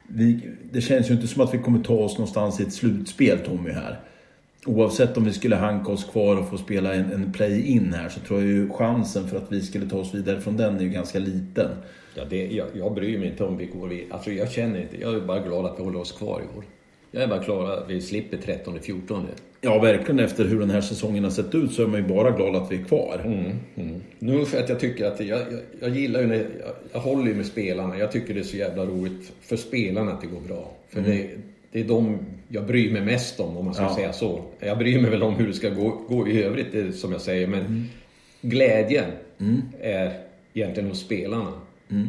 Vi, 0.08 0.40
det 0.72 0.80
känns 0.80 1.10
ju 1.10 1.14
inte 1.14 1.26
som 1.26 1.42
att 1.42 1.54
vi 1.54 1.58
kommer 1.58 1.82
ta 1.82 1.94
oss 1.94 2.18
någonstans 2.18 2.60
i 2.60 2.62
ett 2.62 2.72
slutspel, 2.72 3.38
Tommy, 3.38 3.70
här. 3.70 4.00
Oavsett 4.66 5.16
om 5.16 5.24
vi 5.24 5.32
skulle 5.32 5.56
hanka 5.56 5.92
oss 5.92 6.04
kvar 6.04 6.36
och 6.36 6.48
få 6.48 6.58
spela 6.58 6.94
en, 6.94 7.12
en 7.12 7.32
play-in 7.32 7.92
här 7.92 8.08
så 8.08 8.20
tror 8.20 8.40
jag 8.40 8.48
ju 8.48 8.70
chansen 8.70 9.28
för 9.28 9.36
att 9.36 9.52
vi 9.52 9.60
skulle 9.60 9.88
ta 9.88 9.96
oss 9.96 10.14
vidare 10.14 10.40
från 10.40 10.56
den 10.56 10.76
är 10.76 10.82
ju 10.82 10.88
ganska 10.88 11.18
liten. 11.18 11.70
Ja, 12.14 12.24
det, 12.30 12.46
jag, 12.46 12.66
jag 12.74 12.94
bryr 12.94 13.18
mig 13.18 13.28
inte 13.28 13.44
om 13.44 13.56
vi 13.56 13.66
går 13.66 13.88
vidare. 13.88 14.14
Alltså 14.14 14.30
jag 14.30 14.50
känner 14.50 14.80
inte. 14.80 15.00
Jag 15.00 15.14
är 15.14 15.20
bara 15.20 15.40
glad 15.40 15.66
att 15.66 15.78
vi 15.78 15.84
håller 15.84 16.00
oss 16.00 16.12
kvar 16.12 16.40
i 16.40 16.58
år. 16.58 16.64
Jag 17.10 17.22
är 17.22 17.28
bara 17.28 17.44
glad 17.44 17.70
att 17.70 17.90
vi 17.90 18.00
slipper 18.00 18.36
13-14. 18.36 19.26
Ja, 19.60 19.78
verkligen 19.78 20.20
efter 20.20 20.44
hur 20.44 20.60
den 20.60 20.70
här 20.70 20.80
säsongen 20.80 21.24
har 21.24 21.30
sett 21.30 21.54
ut 21.54 21.72
så 21.72 21.82
är 21.82 21.86
man 21.86 22.00
ju 22.00 22.08
bara 22.08 22.30
glad 22.30 22.56
att 22.56 22.72
vi 22.72 22.76
är 22.80 22.84
kvar. 22.84 23.20
Mm. 23.24 24.00
Nu 24.18 24.44
för 24.44 24.58
att 24.58 24.68
jag 24.68 24.80
tycker 24.80 25.06
att 25.06 25.20
jag, 25.20 25.38
jag, 25.38 25.46
jag 25.80 25.90
gillar 25.96 26.20
ju 26.20 26.26
när, 26.26 26.34
jag, 26.36 26.44
jag 26.92 27.00
håller 27.00 27.26
ju 27.26 27.34
med 27.34 27.46
spelarna. 27.46 27.98
Jag 27.98 28.12
tycker 28.12 28.34
det 28.34 28.40
är 28.40 28.44
så 28.44 28.56
jävla 28.56 28.84
roligt 28.86 29.32
för 29.40 29.56
spelarna 29.56 30.12
att 30.12 30.20
det 30.20 30.26
går 30.26 30.40
bra. 30.40 30.70
För 30.88 31.00
det, 31.00 31.30
det 31.72 31.80
är 31.80 31.84
de 31.84 32.18
jag 32.48 32.66
bryr 32.66 32.92
mig 32.92 33.02
mest 33.02 33.40
om, 33.40 33.56
om 33.56 33.64
man 33.64 33.74
ska 33.74 33.82
Ja. 33.82 33.94
säga 33.94 34.12
så. 34.12 34.42
Jag 34.60 34.78
bryr 34.78 35.00
mig 35.02 35.10
väl 35.10 35.22
om 35.22 35.34
hur 35.34 35.46
det 35.46 35.52
ska 35.54 35.68
gå, 35.70 35.98
gå 36.08 36.28
i 36.28 36.42
övrigt, 36.42 36.72
det, 36.72 36.92
som 36.92 37.12
jag 37.12 37.20
säger. 37.20 37.46
Men 37.46 37.88
glädjen 38.40 39.10
är 39.80 40.12
egentligen 40.54 40.88
hos 40.88 41.00
spelarna. 41.00 41.52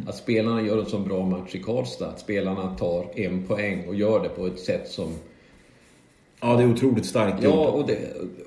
Att 0.06 0.16
spelarna 0.16 0.62
gör 0.62 0.78
en 0.80 0.86
så 0.86 0.98
bra 0.98 1.26
match 1.26 1.54
i 1.54 1.58
Karlstad. 1.58 2.06
Att 2.08 2.20
spelarna 2.20 2.76
tar 2.76 3.06
en 3.14 3.42
poäng 3.46 3.84
och 3.88 3.94
gör 3.94 4.22
det 4.22 4.28
på 4.28 4.46
ett 4.46 4.58
sätt 4.58 4.88
som 4.88 5.08
Ja, 6.40 6.56
det 6.56 6.62
är 6.62 6.66
otroligt 6.66 7.06
starkt 7.06 7.42
Ja, 7.42 7.68
och 7.68 7.86
det, 7.86 7.98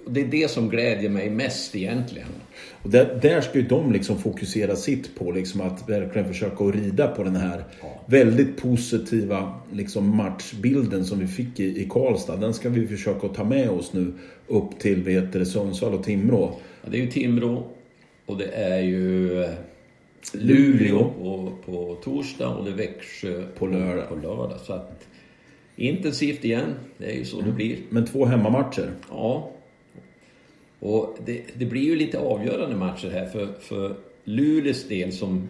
det 0.08 0.22
är 0.22 0.26
det 0.26 0.52
som 0.52 0.70
glädjer 0.70 1.10
mig 1.10 1.30
mest 1.30 1.76
egentligen. 1.76 2.28
Och 2.84 2.90
där, 2.90 3.20
där 3.22 3.42
ska 3.42 3.60
ju 3.60 3.66
de 3.66 3.92
liksom 3.92 4.18
fokusera 4.18 4.76
sitt 4.76 5.16
på, 5.16 5.32
liksom 5.32 5.62
att 5.62 5.90
verkligen 5.90 6.28
försöka 6.28 6.64
att 6.64 6.76
rida 6.76 7.08
på 7.08 7.24
den 7.24 7.36
här 7.36 7.64
väldigt 8.06 8.62
positiva 8.62 9.54
liksom 9.72 10.18
matchbilden 10.18 11.06
som 11.06 11.20
vi 11.20 11.28
fick 11.28 11.60
i, 11.60 11.82
i 11.82 11.88
Karlstad. 11.90 12.36
Den 12.36 12.54
ska 12.54 12.70
vi 12.70 12.88
försöka 12.88 13.28
att 13.28 13.36
ta 13.36 13.44
med 13.44 13.70
oss 13.70 13.94
nu 13.94 14.14
upp 14.48 14.80
till 14.80 15.04
det, 15.32 15.46
Sundsvall 15.46 15.94
och 15.94 16.04
Timrå. 16.04 16.60
Ja, 16.84 16.90
det 16.92 16.98
är 16.98 17.02
ju 17.02 17.12
Timrå 17.12 17.64
och 18.26 18.38
det 18.38 18.48
är 18.48 18.82
ju 18.82 19.44
eh, 19.44 19.50
Luleå. 20.34 20.74
Luleå 20.74 21.12
på, 21.20 21.52
på 21.66 21.98
torsdag 22.04 22.50
och 22.50 22.66
det 22.66 22.72
är 22.72 22.76
Växjö 22.76 23.44
På 23.58 23.68
lördag. 23.68 24.10
På 24.10 24.16
lördag. 24.16 24.60
Så 24.66 24.74
att, 24.74 25.08
intensivt 25.76 26.46
igen, 26.46 26.76
det 26.98 27.06
är 27.06 27.16
ju 27.16 27.26
så 27.26 27.42
det 27.42 27.52
blir. 27.52 27.78
Men 27.90 28.06
två 28.06 28.26
hemmamatcher. 28.26 28.92
Ja. 29.10 29.52
Och 30.80 31.18
det, 31.26 31.42
det 31.54 31.66
blir 31.66 31.82
ju 31.82 31.96
lite 31.96 32.20
avgörande 32.20 32.76
matcher 32.76 33.10
här 33.10 33.26
för, 33.26 33.48
för 33.60 33.96
Luleås 34.24 34.88
del 34.88 35.12
som 35.12 35.48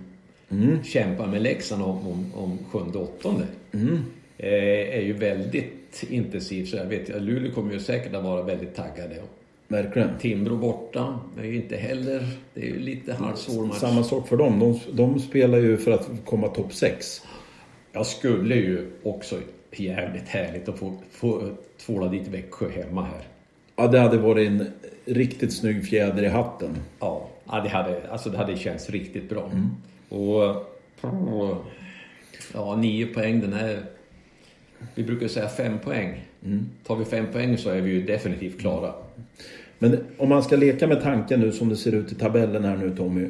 kämpar 0.84 1.28
med 1.28 1.42
Leksand 1.42 1.84
om, 1.84 2.08
om, 2.08 2.34
om 2.36 2.58
sjunde 2.72 2.98
åttonde. 2.98 3.48
Eh, 4.38 4.98
är 4.98 5.02
ju 5.02 5.14
väldigt 5.14 6.04
intensivt. 6.10 6.70
Så 6.70 6.78
jag 6.78 6.86
vet, 6.86 7.22
Luleå 7.22 7.52
kommer 7.52 7.74
ju 7.74 7.80
säkert 7.80 8.16
att 8.16 8.24
vara 8.24 8.44
väldigt 8.44 8.76
taggade. 8.76 9.16
Verkligen. 9.68 10.10
Timrå 10.20 10.56
borta 10.56 11.20
är 11.40 11.44
ju 11.44 11.56
inte 11.56 11.76
heller... 11.76 12.28
Det 12.54 12.62
är 12.62 12.66
ju 12.66 12.80
lite 12.80 13.14
halvsvår 13.14 13.66
match. 13.66 13.78
Samma 13.78 14.04
sak 14.04 14.28
för 14.28 14.38
dem. 14.38 14.60
De, 14.60 14.80
de 14.92 15.20
spelar 15.20 15.58
ju 15.58 15.78
för 15.78 15.92
att 15.92 16.10
komma 16.26 16.48
topp 16.48 16.74
6. 16.74 17.22
Jag 17.92 18.06
skulle 18.06 18.56
ju 18.56 18.92
också 19.04 19.40
jävligt 19.80 20.28
härligt 20.28 20.70
att 20.70 20.80
få, 20.80 20.94
få 21.12 21.50
tvåla 21.86 22.08
dit 22.08 22.28
Växjö 22.28 22.70
hemma 22.70 23.04
här. 23.04 23.22
Ja, 23.76 23.88
det 23.88 24.00
hade 24.00 24.18
varit 24.18 24.48
en 24.48 24.72
riktigt 25.06 25.54
snygg 25.54 25.88
fjäder 25.88 26.24
i 26.24 26.28
hatten. 26.28 26.78
Ja, 27.00 27.30
ja 27.46 27.62
det, 27.62 27.70
hade, 27.70 28.12
alltså 28.12 28.30
det 28.30 28.38
hade 28.38 28.58
känts 28.58 28.90
riktigt 28.90 29.30
bra. 29.30 29.52
Och... 30.10 30.70
Ja, 32.54 32.76
nio 32.76 33.06
poäng 33.06 33.42
den 33.42 33.54
här... 33.54 33.84
Vi 34.96 35.04
brukar 35.04 35.28
säga 35.28 35.48
fem 35.48 35.80
poäng. 35.80 36.26
Tar 36.84 36.96
vi 36.96 37.06
fem 37.06 37.28
poäng 37.34 37.58
så 37.58 37.70
är 37.70 37.82
vi 37.82 37.92
ju 37.92 38.04
definitivt 38.04 38.60
klara. 38.60 38.94
Men 39.80 39.98
om 40.18 40.30
man 40.30 40.44
ska 40.44 40.56
leka 40.56 40.88
med 40.88 41.02
tanken 41.02 41.40
nu 41.40 41.52
som 41.52 41.70
det 41.70 41.76
ser 41.76 41.92
ut 41.92 42.12
i 42.12 42.16
tabellen 42.16 42.64
här 42.64 42.78
nu 42.78 42.96
Tommy. 42.96 43.28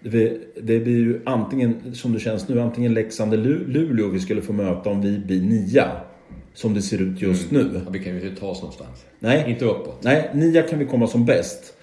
Det, 0.00 0.40
blir 0.84 0.88
ju 0.98 1.20
antingen, 1.24 1.94
som 1.94 2.12
det 2.12 2.20
känns 2.20 2.48
nu, 2.48 2.60
antingen 2.60 2.94
Leksand 2.94 3.34
eller 3.34 3.44
Lu- 3.44 3.66
Luleå 3.66 4.08
vi 4.08 4.20
skulle 4.20 4.42
få 4.42 4.52
möta 4.52 4.90
om 4.90 5.00
vi 5.02 5.18
blir 5.18 5.40
nia. 5.42 5.86
Som 6.54 6.74
det 6.74 6.82
ser 6.82 7.02
ut 7.02 7.22
just 7.22 7.50
nu. 7.50 7.70
Ja, 7.84 7.90
vi 7.90 7.98
kan 7.98 8.14
ju 8.16 8.28
inte 8.28 8.40
ta 8.40 8.46
oss 8.46 8.60
någonstans. 8.60 9.04
Nej. 9.18 9.44
Inte 9.48 9.64
uppåt. 9.64 9.98
Nej, 10.02 10.30
nia 10.34 10.62
kan 10.62 10.78
vi 10.78 10.84
komma 10.84 11.06
som 11.06 11.24
bäst. 11.26 11.74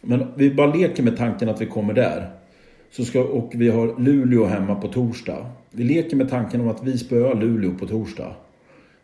Men 0.00 0.26
vi 0.36 0.54
bara 0.54 0.74
leker 0.74 1.02
med 1.02 1.16
tanken 1.16 1.48
att 1.48 1.60
vi 1.60 1.66
kommer 1.66 1.94
där. 1.94 2.30
Så 2.90 3.04
ska, 3.04 3.20
och 3.22 3.52
vi 3.54 3.68
har 3.68 4.00
Luleå 4.00 4.46
hemma 4.46 4.74
på 4.74 4.88
torsdag. 4.88 5.46
Vi 5.70 5.84
leker 5.84 6.16
med 6.16 6.30
tanken 6.30 6.60
om 6.60 6.68
att 6.68 6.84
vi 6.84 6.98
spöar 6.98 7.34
Luleå 7.34 7.74
på 7.78 7.86
torsdag. 7.86 8.34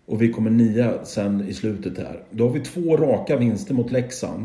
Och 0.07 0.23
vi 0.23 0.33
kommer 0.33 0.51
nia 0.51 1.05
sen 1.05 1.49
i 1.49 1.55
slutet 1.55 1.99
här. 1.99 2.23
Då 2.31 2.47
har 2.47 2.53
vi 2.55 2.61
två 2.61 2.97
raka 2.97 3.37
vinster 3.37 3.75
mot 3.75 3.92
Leksand. 3.92 4.45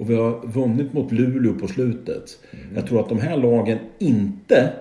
Och 0.00 0.10
vi 0.10 0.14
har 0.14 0.46
vunnit 0.46 0.92
mot 0.92 1.12
Luleå 1.12 1.54
på 1.54 1.68
slutet. 1.68 2.38
Jag 2.74 2.86
tror 2.86 3.00
att 3.00 3.08
de 3.08 3.20
här 3.20 3.36
lagen 3.36 3.78
inte 3.98 4.72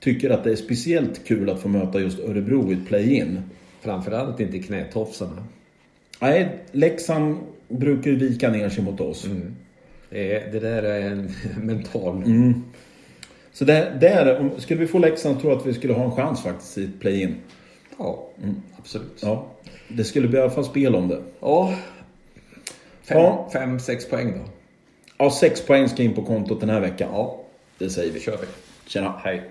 tycker 0.00 0.30
att 0.30 0.44
det 0.44 0.50
är 0.52 0.56
speciellt 0.56 1.24
kul 1.24 1.50
att 1.50 1.60
få 1.60 1.68
möta 1.68 2.00
just 2.00 2.18
Örebro 2.20 2.70
i 2.70 2.74
ett 2.74 2.86
play-in. 2.88 3.40
Framförallt 3.80 4.40
inte 4.40 4.58
knätofsarna. 4.58 5.44
Nej, 6.20 6.48
Leksand 6.72 7.36
brukar 7.68 8.10
ju 8.10 8.16
vika 8.16 8.50
ner 8.50 8.68
sig 8.68 8.84
mot 8.84 9.00
oss. 9.00 9.28
Det, 10.10 10.34
är- 10.36 10.52
det 10.52 10.60
där 10.60 10.82
är 10.82 11.00
en 11.10 11.30
mental... 11.66 12.22
Så 13.52 13.64
där, 13.64 13.98
där, 14.00 14.40
om- 14.40 14.50
skulle 14.60 14.80
vi 14.80 14.86
få 14.86 14.98
Leksand 14.98 15.40
tror 15.40 15.52
jag 15.52 15.60
att 15.60 15.66
vi 15.66 15.74
skulle 15.74 15.92
ha 15.92 16.04
en 16.04 16.10
chans 16.10 16.42
faktiskt 16.42 16.78
i 16.78 16.84
ett 16.84 17.00
play-in. 17.00 17.34
Ja, 17.98 18.28
absolut. 18.78 19.18
Ja, 19.22 19.46
det 19.88 20.04
skulle 20.04 20.28
bli 20.28 20.38
i 20.38 20.42
alla 20.42 20.50
fall 20.50 20.64
spel 20.64 20.94
om 20.94 21.08
det. 21.08 21.22
Ja. 21.40 21.74
Fem, 23.12 23.22
Ja. 23.22 23.48
fem, 23.52 23.80
sex 23.80 24.08
poäng 24.08 24.32
då. 24.38 24.50
Ja, 25.18 25.30
sex 25.30 25.66
poäng 25.66 25.88
ska 25.88 26.02
in 26.02 26.14
på 26.14 26.22
kontot 26.22 26.60
den 26.60 26.70
här 26.70 26.80
veckan. 26.80 27.08
Ja, 27.12 27.40
Det 27.78 27.90
säger 27.90 28.12
vi. 28.12 28.20
kör 28.20 28.36
vi. 28.36 28.46
Tjena. 28.90 29.20
Hej. 29.24 29.42